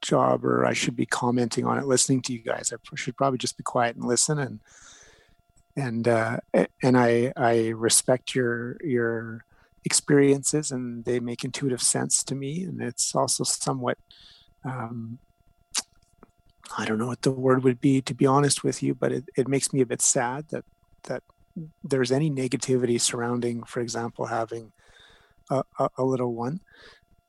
[0.00, 2.72] job or I should be commenting on it, listening to you guys.
[2.72, 4.60] I should probably just be quiet and listen and
[5.78, 6.38] and uh,
[6.82, 9.44] and I I respect your your
[9.84, 13.96] experiences and they make intuitive sense to me and it's also somewhat
[14.64, 15.18] um,
[16.76, 19.24] I don't know what the word would be to be honest with you, but it,
[19.36, 20.64] it makes me a bit sad that
[21.04, 21.22] that
[21.82, 24.72] there's any negativity surrounding, for example, having
[25.50, 26.60] a, a, a little one.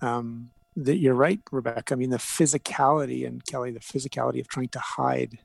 [0.01, 1.93] Um, that you're right, Rebecca.
[1.93, 5.39] I mean, the physicality and Kelly, the physicality of trying to hide,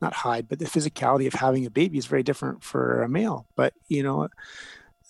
[0.00, 3.46] not hide, but the physicality of having a baby is very different for a male.
[3.56, 4.28] But you know,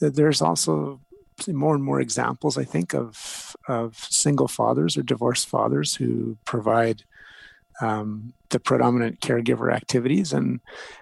[0.01, 1.01] there's also
[1.49, 7.05] more and more examples, I think, of of single fathers or divorced fathers who provide
[7.81, 10.33] um, the predominant caregiver activities.
[10.33, 10.61] And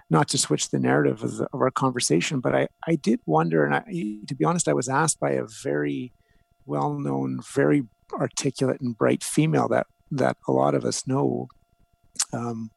[0.09, 3.65] not to switch the narrative of, the, of our conversation, but I, I did wonder,
[3.65, 3.81] and I,
[4.27, 6.13] to be honest, I was asked by a very
[6.65, 11.47] well known, very articulate and bright female that, that a lot of us know.
[12.33, 12.71] Um,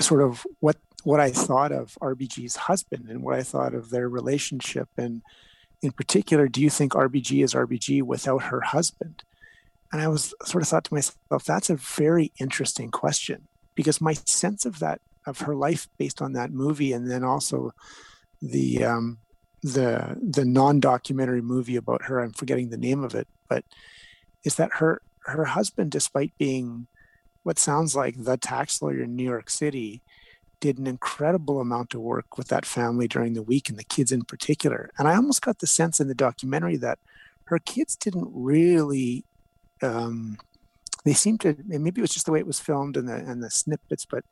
[0.00, 4.08] sort of what what I thought of RBG's husband and what I thought of their
[4.08, 5.22] relationship and
[5.82, 9.24] in particular do you think RBG is RBG without her husband
[9.92, 14.14] and I was sort of thought to myself, that's a very interesting question because my
[14.14, 17.72] sense of that of her life based on that movie, and then also
[18.40, 19.18] the um,
[19.62, 22.20] the the non-documentary movie about her.
[22.20, 23.64] I'm forgetting the name of it, but
[24.44, 26.86] is that her her husband, despite being
[27.42, 30.02] what sounds like the tax lawyer in New York City,
[30.60, 34.12] did an incredible amount of work with that family during the week and the kids
[34.12, 34.90] in particular.
[34.96, 37.00] And I almost got the sense in the documentary that
[37.46, 39.24] her kids didn't really
[39.82, 40.38] um,
[41.04, 43.42] they seem to maybe it was just the way it was filmed and the and
[43.42, 44.24] the snippets, but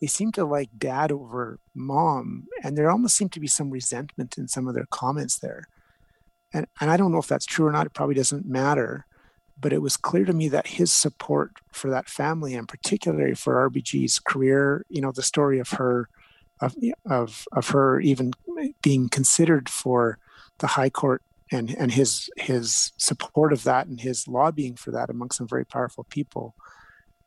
[0.00, 4.36] they seem to like dad over mom, and there almost seemed to be some resentment
[4.36, 5.68] in some of their comments there.
[6.52, 7.86] And and I don't know if that's true or not.
[7.86, 9.06] It probably doesn't matter,
[9.58, 13.68] but it was clear to me that his support for that family, and particularly for
[13.70, 16.08] RBG's career, you know, the story of her,
[16.60, 16.74] of
[17.06, 18.32] of of her even
[18.82, 20.18] being considered for
[20.58, 25.10] the High Court and and his his support of that and his lobbying for that
[25.10, 26.54] among some very powerful people.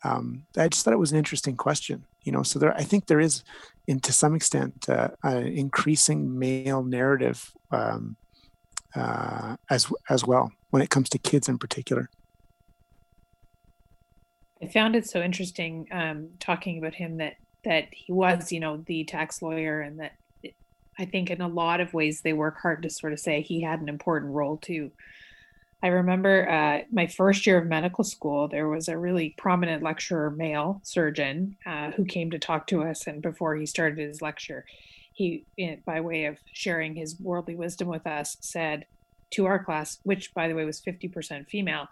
[0.04, 2.06] Um, I just thought it was an interesting question.
[2.24, 3.44] You know, so there I think there is,
[3.88, 8.18] in to some extent, uh, an increasing male narrative um,
[8.96, 12.10] uh, as as well when it comes to kids in particular.
[14.62, 18.78] I found it so interesting um, talking about him that that he was, you know,
[18.78, 20.14] the tax lawyer and that
[20.98, 23.62] I think in a lot of ways they work hard to sort of say he
[23.62, 24.92] had an important role too.
[25.82, 30.30] I remember uh, my first year of medical school, there was a really prominent lecturer,
[30.30, 33.08] male surgeon, uh, who came to talk to us.
[33.08, 34.66] And before he started his lecture,
[35.14, 35.46] he,
[35.86, 38.86] by way of sharing his worldly wisdom with us, said
[39.32, 41.88] to our class, which by the way was 50% female,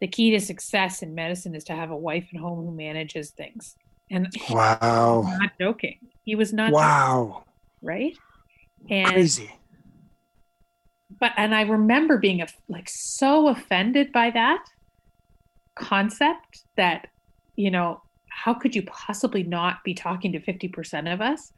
[0.00, 3.30] the key to success in medicine is to have a wife at home who manages
[3.30, 3.76] things.
[4.10, 5.98] And wow, not joking.
[6.24, 6.72] He was not.
[6.72, 7.44] Wow.
[7.44, 7.44] Joking,
[7.82, 8.16] right?
[8.90, 9.50] And Crazy.
[11.20, 14.64] But and I remember being a, like so offended by that
[15.74, 17.08] concept that
[17.56, 21.52] you know how could you possibly not be talking to 50% of us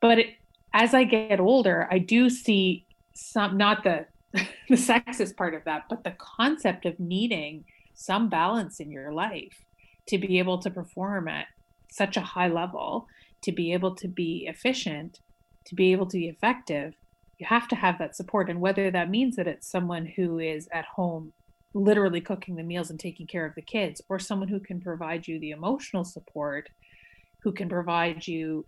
[0.00, 0.26] but it,
[0.72, 4.06] as i get older i do see some not the
[4.68, 7.64] the sexist part of that but the concept of needing
[7.94, 9.64] some balance in your life
[10.06, 11.46] to be able to perform at
[11.90, 13.06] such a high level
[13.42, 15.20] to be able to be efficient
[15.68, 16.94] to be able to be effective,
[17.38, 18.48] you have to have that support.
[18.48, 21.32] And whether that means that it's someone who is at home
[21.74, 25.28] literally cooking the meals and taking care of the kids, or someone who can provide
[25.28, 26.70] you the emotional support,
[27.42, 28.64] who can provide you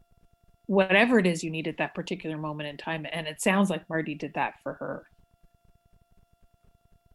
[0.67, 3.07] whatever it is you need at that particular moment in time.
[3.11, 5.07] And it sounds like Marty did that for her.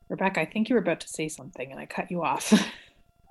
[0.10, 2.54] Rebecca, I think you were about to say something and I cut you off.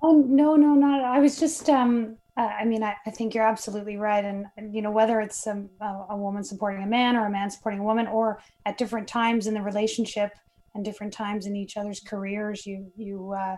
[0.01, 1.03] oh, no, no, not.
[1.03, 4.25] I was just um, uh, I mean, I, I, think you're absolutely right.
[4.25, 7.79] And, you know, whether it's a, a, woman supporting a man or a man supporting
[7.79, 10.31] a woman, or at different times in the relationship
[10.73, 13.55] and different times in each other's careers, you you uh,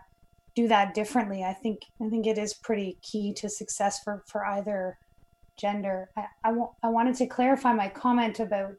[0.56, 1.44] do that differently.
[1.44, 4.98] I think I think it is pretty key to success for for either
[5.58, 6.12] gender.
[6.16, 8.74] I, I, w- I wanted to clarify my comment about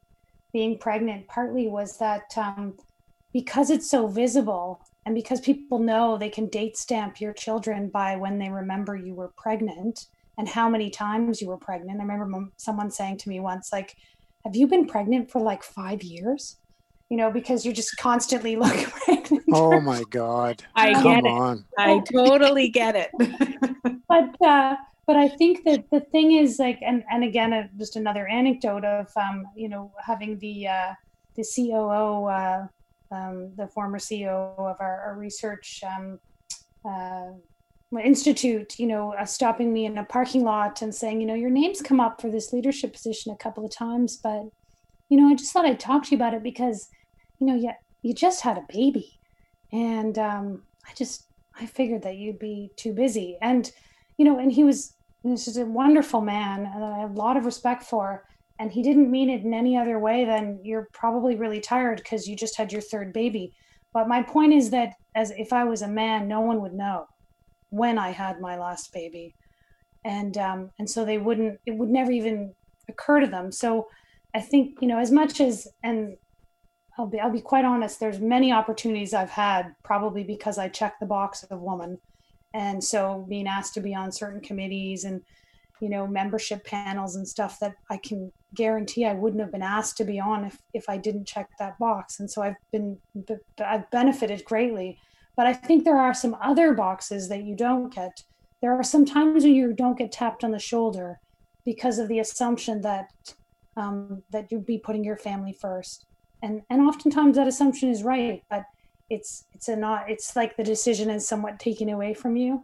[0.53, 1.27] being pregnant.
[1.27, 2.77] Partly was that um,
[3.39, 8.17] because it's so visible and because people know they can date stamp your children by
[8.17, 12.01] when they remember you were pregnant and how many times you were pregnant.
[12.01, 13.95] I remember someone saying to me once, like,
[14.45, 16.57] have you been pregnant for like five years?
[17.11, 19.45] You know, because you're just constantly looking pregnant.
[19.53, 20.65] Oh my God.
[20.75, 21.65] I Come get it.
[21.79, 23.11] I totally get it.
[24.09, 24.75] but, uh,
[25.07, 28.85] but I think that the thing is like, and, and again, uh, just another anecdote
[28.85, 30.93] of, um, you know, having the, uh,
[31.37, 32.67] the COO, uh,
[33.11, 36.19] um, the former CEO of our, our research um,
[36.85, 37.31] uh,
[38.03, 41.51] institute, you know, uh, stopping me in a parking lot and saying, you know, your
[41.51, 44.43] name's come up for this leadership position a couple of times, but,
[45.09, 46.89] you know, I just thought I'd talk to you about it because,
[47.41, 47.71] you know, you,
[48.03, 49.19] you just had a baby.
[49.73, 51.25] And um, I just,
[51.59, 53.39] I figured that you'd be too busy.
[53.41, 53.71] And,
[54.19, 57.37] you know, and he was, was just a wonderful man that I have a lot
[57.37, 58.25] of respect for.
[58.59, 62.27] And he didn't mean it in any other way than you're probably really tired because
[62.27, 63.53] you just had your third baby.
[63.93, 67.07] But my point is that as if I was a man, no one would know
[67.71, 69.35] when I had my last baby.
[70.05, 72.55] And um, and so they wouldn't it would never even
[72.89, 73.53] occur to them.
[73.53, 73.89] So
[74.35, 76.17] I think, you know, as much as and
[76.99, 81.01] I'll be I'll be quite honest, there's many opportunities I've had probably because I checked
[81.01, 81.99] the box of woman.
[82.55, 85.23] And so being asked to be on certain committees and
[85.81, 89.97] you know membership panels and stuff that I can guarantee I wouldn't have been asked
[89.99, 92.21] to be on if if I didn't check that box.
[92.21, 92.99] And so I've been
[93.59, 94.99] I've benefited greatly.
[95.37, 98.25] But I think there are some other boxes that you don't get.
[98.61, 101.21] There are some times when you don't get tapped on the shoulder
[101.65, 103.11] because of the assumption that
[103.77, 106.07] um, that you'd be putting your family first
[106.43, 108.65] and and oftentimes that assumption is right but
[109.11, 112.63] it's it's a not it's like the decision is somewhat taken away from you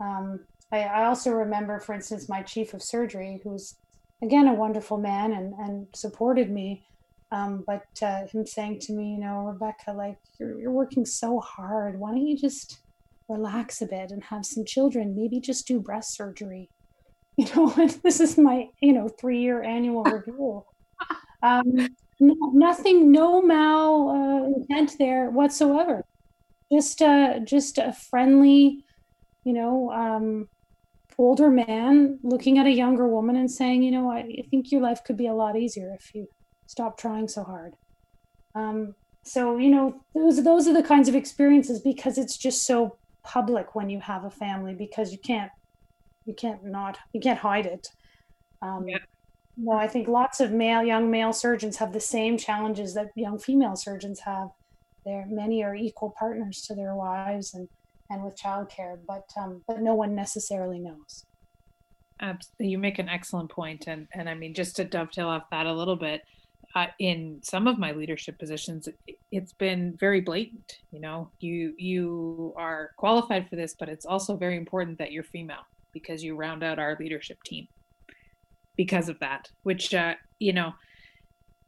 [0.00, 0.40] um,
[0.72, 3.76] I, I also remember for instance my chief of surgery who's
[4.22, 6.84] again a wonderful man and and supported me
[7.30, 11.40] um, but uh, him saying to me you know rebecca like you're, you're working so
[11.40, 11.98] hard.
[11.98, 12.80] Why don't you just
[13.28, 15.16] relax a bit and have some children?
[15.16, 16.70] Maybe just do breast surgery.
[17.38, 17.68] You know
[18.02, 20.64] this is my you know three year annual review.
[21.40, 21.88] Um,
[22.18, 26.04] no, nothing, no mal uh, intent there whatsoever.
[26.72, 28.84] Just a just a friendly,
[29.44, 30.48] you know, um,
[31.18, 34.80] older man looking at a younger woman and saying, you know, I, I think your
[34.80, 36.28] life could be a lot easier if you
[36.66, 37.74] stop trying so hard.
[38.54, 38.94] Um,
[39.24, 43.74] so you know, those those are the kinds of experiences because it's just so public
[43.74, 45.50] when you have a family because you can't
[46.24, 47.88] you can't not you can't hide it.
[48.62, 48.98] Um, yeah.
[49.60, 53.40] No, I think lots of male, young male surgeons have the same challenges that young
[53.40, 54.50] female surgeons have.
[55.04, 57.68] There, many are equal partners to their wives and,
[58.10, 61.24] and with childcare, but um, but no one necessarily knows.
[62.20, 65.66] Absolutely, you make an excellent point, and and I mean just to dovetail off that
[65.66, 66.22] a little bit,
[66.74, 70.78] uh, in some of my leadership positions, it, it's been very blatant.
[70.90, 75.24] You know, you you are qualified for this, but it's also very important that you're
[75.24, 77.68] female because you round out our leadership team
[78.76, 80.72] because of that, which, uh, you know,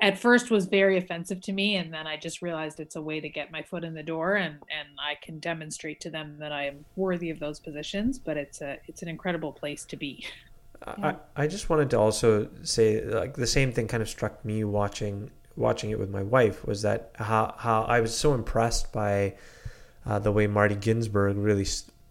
[0.01, 1.77] at first was very offensive to me.
[1.77, 4.37] And then I just realized it's a way to get my foot in the door
[4.37, 8.37] and, and I can demonstrate to them that I am worthy of those positions, but
[8.37, 10.27] it's a, it's an incredible place to be.
[10.87, 14.65] I, I just wanted to also say like the same thing kind of struck me
[14.65, 19.35] watching watching it with my wife was that how, how I was so impressed by
[20.07, 21.67] uh, the way Marty Ginsburg really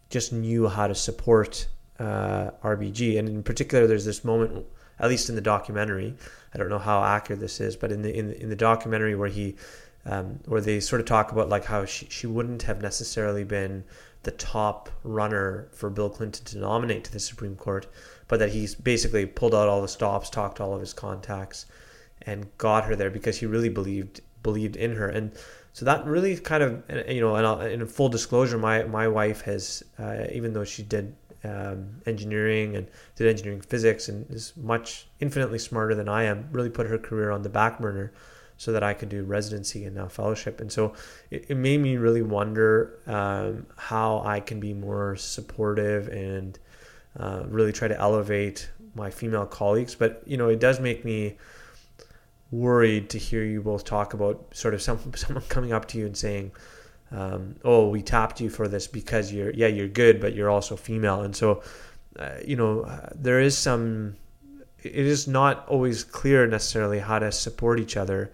[0.10, 1.68] just knew how to support
[2.00, 3.18] uh, RBG.
[3.18, 4.66] And in particular, there's this moment
[5.00, 6.16] at least in the documentary.
[6.54, 9.30] I don't know how accurate this is, but in the in in the documentary where
[9.30, 9.56] he
[10.06, 13.84] um, where they sort of talk about like how she, she wouldn't have necessarily been
[14.24, 17.88] the top runner for Bill Clinton to nominate to the Supreme Court,
[18.28, 21.66] but that he's basically pulled out all the stops, talked to all of his contacts,
[22.24, 25.08] and got her there because he really believed believed in her.
[25.08, 25.32] And
[25.74, 29.84] so that really kind of you know, and in full disclosure, my my wife has
[29.98, 35.60] uh, even though she did um, engineering and did engineering physics and is much infinitely
[35.60, 36.50] smarter than I am.
[36.52, 38.12] Really put her career on the back burner
[38.58, 40.60] so that I could do residency and now fellowship.
[40.60, 40.94] And so
[41.32, 46.60] it, it made me really wonder um, how I can be more supportive and
[47.18, 49.96] uh, really try to elevate my female colleagues.
[49.96, 51.38] But you know, it does make me
[52.52, 56.06] worried to hear you both talk about sort of some someone coming up to you
[56.06, 56.52] and saying
[57.12, 60.76] um, oh, we tapped you for this because you're, yeah, you're good, but you're also
[60.76, 61.22] female.
[61.22, 61.64] And so,
[62.18, 64.16] uh, you know, uh, there is some,
[64.84, 68.32] it is not always clear necessarily how to support each other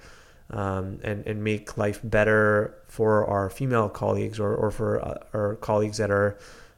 [0.49, 5.55] um, and, and make life better for our female colleagues or, or for uh, our
[5.55, 6.37] colleagues that are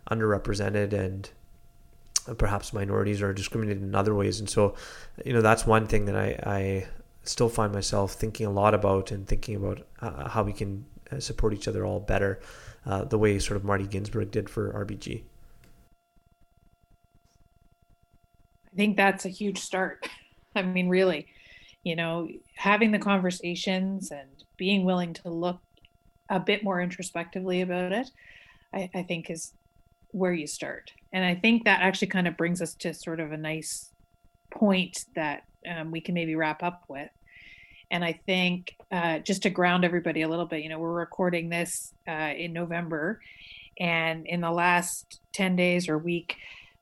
[0.10, 1.30] underrepresented and
[2.38, 4.40] perhaps minorities are discriminated in other ways.
[4.40, 4.76] And so,
[5.26, 6.88] you know, that's one thing that I, I
[7.24, 10.86] still find myself thinking a lot about and thinking about uh, how we can
[11.20, 12.40] support each other all better,
[12.86, 15.24] uh, the way sort of Marty Ginsburg did for RBG.
[18.72, 20.08] I think that's a huge start.
[20.56, 21.28] I mean, really,
[21.84, 25.60] you know, having the conversations and being willing to look
[26.30, 28.10] a bit more introspectively about it,
[28.74, 29.54] I, I think is
[30.12, 30.92] where you start.
[31.14, 33.92] And I think that actually kind of brings us to sort of a nice
[34.52, 37.10] point that um, we can maybe wrap up with.
[37.92, 41.50] And I think uh, just to ground everybody a little bit, you know, we're recording
[41.50, 43.20] this uh, in November,
[43.80, 46.36] and in the last 10 days or week,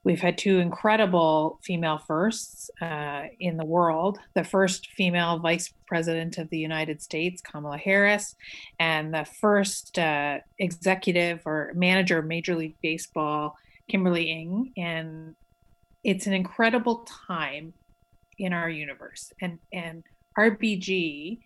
[0.03, 4.19] we've had two incredible female firsts uh, in the world.
[4.33, 8.35] The first female vice president of the United States, Kamala Harris,
[8.79, 13.55] and the first uh, executive or manager of Major League Baseball
[13.89, 15.35] Kimberly Ng, and
[16.03, 17.73] it's an incredible time
[18.37, 19.31] in our universe.
[19.41, 20.03] And and
[20.37, 21.39] RBG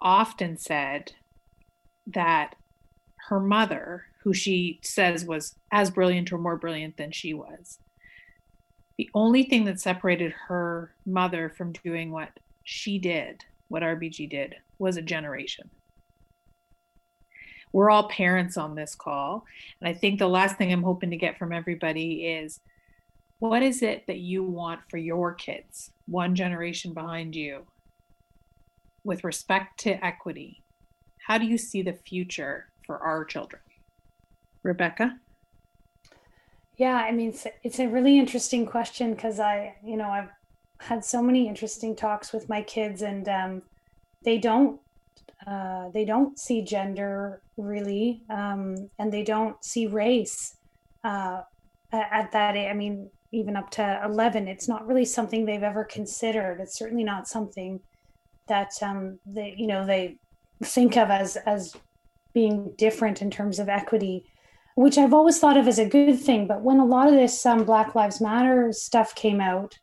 [0.00, 1.12] often said
[2.06, 2.54] that
[3.28, 7.78] her mother, who she says was as brilliant or more brilliant than she was,
[8.98, 14.56] the only thing that separated her mother from doing what she did, what RBG did,
[14.78, 15.70] was a generation.
[17.72, 19.44] We're all parents on this call.
[19.80, 22.60] And I think the last thing I'm hoping to get from everybody is
[23.38, 27.66] what is it that you want for your kids, one generation behind you,
[29.04, 30.62] with respect to equity?
[31.26, 33.62] How do you see the future for our children?
[34.62, 35.18] Rebecca?
[36.76, 40.30] Yeah, I mean, it's, it's a really interesting question because I, you know, I've
[40.78, 43.62] had so many interesting talks with my kids, and um,
[44.24, 44.80] they don't,
[45.46, 50.56] uh, they don't see gender really, um, and they don't see race
[51.04, 51.42] uh,
[51.92, 52.56] at that.
[52.56, 56.60] I mean, even up to eleven, it's not really something they've ever considered.
[56.60, 57.80] It's certainly not something
[58.48, 60.18] that um, they, you know, they
[60.62, 61.76] think of as as
[62.32, 64.24] being different in terms of equity
[64.74, 66.46] which I've always thought of as a good thing.
[66.46, 69.78] But when a lot of this um, Black Lives Matter stuff came out,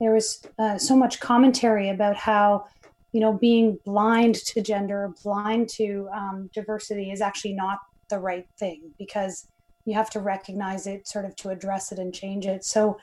[0.00, 2.66] there was uh, so much commentary about how,
[3.12, 7.78] you know, being blind to gender, blind to um, diversity is actually not
[8.10, 9.48] the right thing because
[9.84, 12.64] you have to recognize it sort of to address it and change it.
[12.64, 12.98] So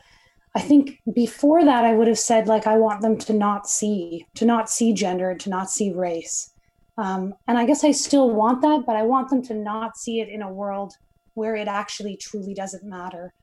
[0.56, 4.26] I think before that, I would have said, like, I want them to not see,
[4.36, 6.54] to not see gender, and to not see race.
[6.98, 10.22] Um, and I guess I still want that, but I want them to not see
[10.22, 10.94] it in a world
[11.34, 13.34] where it actually truly doesn't matter.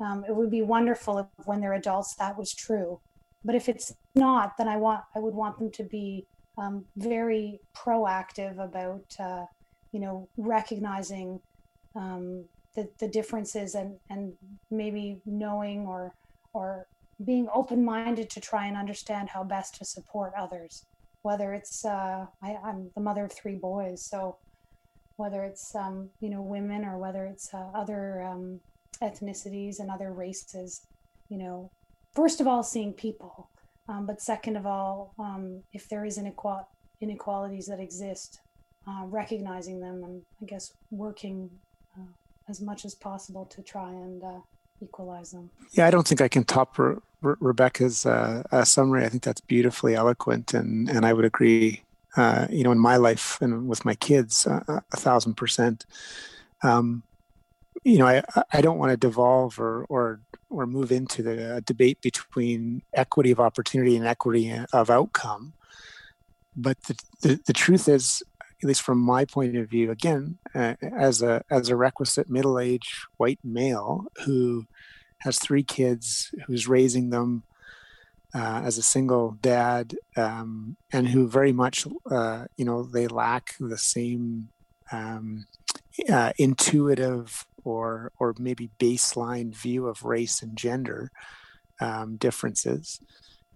[0.00, 3.00] Um, it would be wonderful if when they're adults that was true.
[3.44, 6.26] But if it's not, then I want I would want them to be
[6.58, 9.44] um, very proactive about uh,
[9.92, 11.40] you know recognizing
[11.94, 12.44] um,
[12.74, 14.32] the, the differences and and
[14.70, 16.14] maybe knowing or
[16.52, 16.86] or
[17.24, 20.86] being open minded to try and understand how best to support others.
[21.22, 24.36] Whether it's uh, I, I'm the mother of three boys, so
[25.20, 28.58] whether it's um, you know women or whether it's uh, other um,
[29.02, 30.86] ethnicities and other races
[31.28, 31.70] you know
[32.14, 33.50] first of all seeing people
[33.88, 36.66] um, but second of all um, if there is inequal-
[37.02, 38.40] inequalities that exist
[38.88, 41.50] uh, recognizing them and i guess working
[41.98, 42.12] uh,
[42.48, 44.40] as much as possible to try and uh,
[44.82, 49.08] equalize them yeah i don't think i can top Re- Re- rebecca's uh, summary i
[49.08, 51.82] think that's beautifully eloquent and and i would agree
[52.16, 55.86] uh, you know, in my life and with my kids, uh, a thousand percent.
[56.62, 57.02] Um,
[57.84, 58.22] you know, I,
[58.52, 60.20] I don't want to devolve or, or,
[60.50, 65.52] or move into the debate between equity of opportunity and equity of outcome.
[66.56, 68.22] But the, the, the truth is,
[68.62, 73.06] at least from my point of view, again, uh, as a as a requisite middle-aged
[73.16, 74.66] white male who
[75.18, 77.44] has three kids, who's raising them,
[78.34, 83.54] uh, as a single dad um, and who very much uh, you know they lack
[83.58, 84.48] the same
[84.92, 85.46] um,
[86.08, 91.10] uh, intuitive or or maybe baseline view of race and gender
[91.80, 93.00] um, differences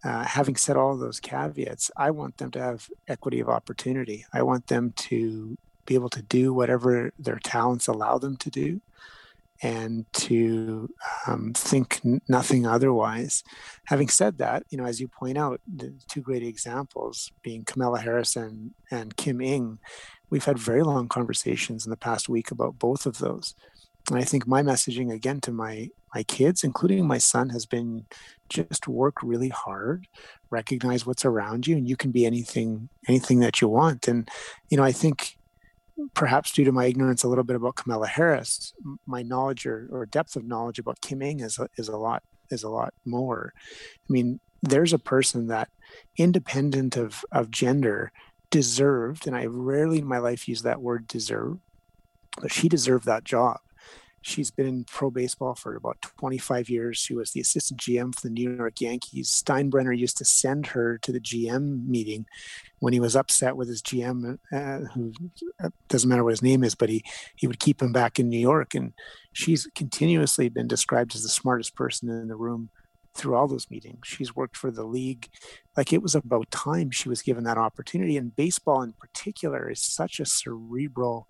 [0.04, 4.42] uh, having said all those caveats i want them to have equity of opportunity i
[4.42, 8.80] want them to be able to do whatever their talents allow them to do
[9.62, 10.92] and to
[11.26, 13.44] um, think nothing otherwise.
[13.84, 18.00] Having said that, you know, as you point out, the two great examples being Kamala
[18.00, 19.78] Harris and, and Kim Ng,
[20.28, 23.54] we've had very long conversations in the past week about both of those.
[24.12, 28.06] I think my messaging again to my my kids, including my son, has been
[28.48, 30.06] just work really hard,
[30.50, 34.06] recognize what's around you, and you can be anything anything that you want.
[34.06, 34.28] And
[34.68, 35.36] you know, I think
[36.14, 38.72] perhaps due to my ignorance a little bit about Kamala Harris,
[39.06, 42.22] my knowledge or, or depth of knowledge about Kim Ng is a, is a lot
[42.50, 43.52] is a lot more.
[43.56, 45.68] I mean, there's a person that,
[46.16, 48.12] independent of of gender,
[48.50, 51.58] deserved, and I rarely in my life use that word deserve,
[52.40, 53.58] but she deserved that job.
[54.26, 56.96] She's been in pro baseball for about 25 years.
[56.96, 59.28] She was the assistant GM for the New York Yankees.
[59.28, 62.24] Steinbrenner used to send her to the GM meeting
[62.78, 65.12] when he was upset with his GM, uh, who
[65.62, 67.04] uh, doesn't matter what his name is, but he
[67.36, 68.74] he would keep him back in New York.
[68.74, 68.94] And
[69.34, 72.70] she's continuously been described as the smartest person in the room
[73.14, 74.06] through all those meetings.
[74.06, 75.28] She's worked for the league.
[75.76, 78.16] Like it was about time she was given that opportunity.
[78.16, 81.28] And baseball in particular is such a cerebral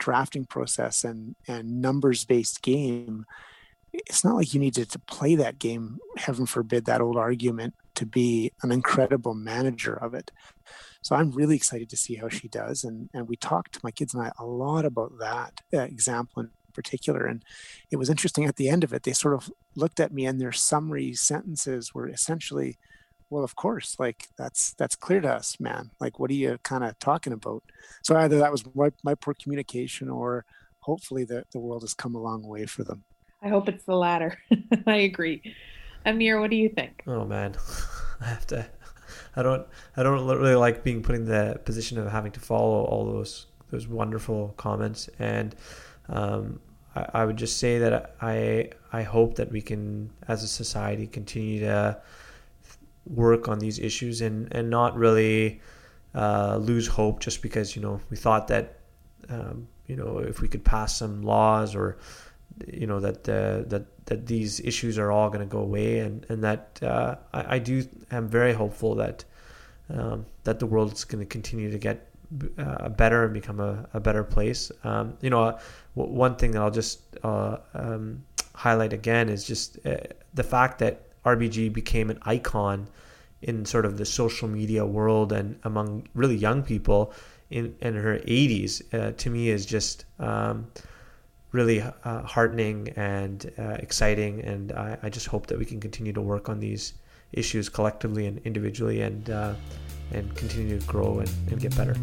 [0.00, 3.24] drafting process and and numbers based game
[3.92, 8.06] it's not like you needed to play that game heaven forbid that old argument to
[8.06, 10.32] be an incredible manager of it
[11.02, 13.90] so i'm really excited to see how she does and and we talked to my
[13.90, 17.26] kids and i a lot about that example in particular.
[17.26, 17.44] And
[17.90, 20.40] it was interesting at the end of it, they sort of looked at me and
[20.40, 22.78] their summary sentences were essentially,
[23.30, 25.92] well, of course, like that's that's clear to us, man.
[26.00, 27.62] Like, what are you kind of talking about?
[28.02, 30.44] So either that was my, my poor communication or
[30.80, 33.04] hopefully the, the world has come a long way for them.
[33.42, 34.38] I hope it's the latter.
[34.86, 35.42] I agree.
[36.04, 37.02] Amir, what do you think?
[37.06, 37.54] Oh man,
[38.20, 38.66] I have to.
[39.36, 39.66] I don't.
[39.96, 43.46] I don't really like being put in the position of having to follow all those
[43.70, 45.54] those wonderful comments, and
[46.08, 46.60] um,
[46.96, 51.06] I, I, would just say that I I hope that we can, as a society,
[51.06, 52.00] continue to
[53.14, 55.60] work on these issues and and not really
[56.14, 58.78] uh, lose hope just because you know we thought that
[59.28, 61.98] um, you know if we could pass some laws or
[62.66, 66.26] you know that uh, that that these issues are all going to go away, and
[66.28, 69.24] and that uh, I, I, do am very hopeful that
[69.88, 72.06] um, that the world is going to continue to get
[72.58, 74.70] uh, better and become a, a better place.
[74.84, 75.58] Um, you know,
[75.94, 79.96] one thing that I'll just uh, um, highlight again is just uh,
[80.34, 82.88] the fact that RBG became an icon
[83.42, 87.12] in sort of the social media world and among really young people
[87.48, 88.82] in in her 80s.
[88.92, 90.66] Uh, to me, is just um,
[91.52, 94.40] really uh, heartening and uh, exciting.
[94.40, 96.94] And I, I, just hope that we can continue to work on these
[97.32, 99.54] issues collectively and individually and, uh,
[100.12, 101.94] and continue to grow and, and get better.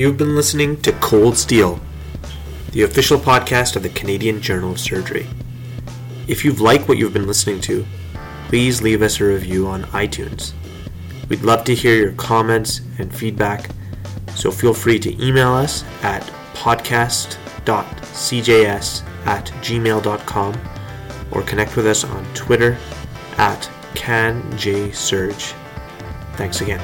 [0.00, 1.78] You've been listening to Cold Steel,
[2.72, 5.26] the official podcast of the Canadian Journal of Surgery.
[6.26, 7.84] If you've liked what you've been listening to,
[8.48, 10.54] please leave us a review on iTunes.
[11.28, 13.68] We'd love to hear your comments and feedback,
[14.34, 16.22] so feel free to email us at
[16.54, 17.36] podcast.cjs
[19.26, 20.60] at gmail.com
[21.30, 22.78] or connect with us on Twitter
[23.36, 25.52] at canjsurge.
[26.36, 26.80] Thanks again.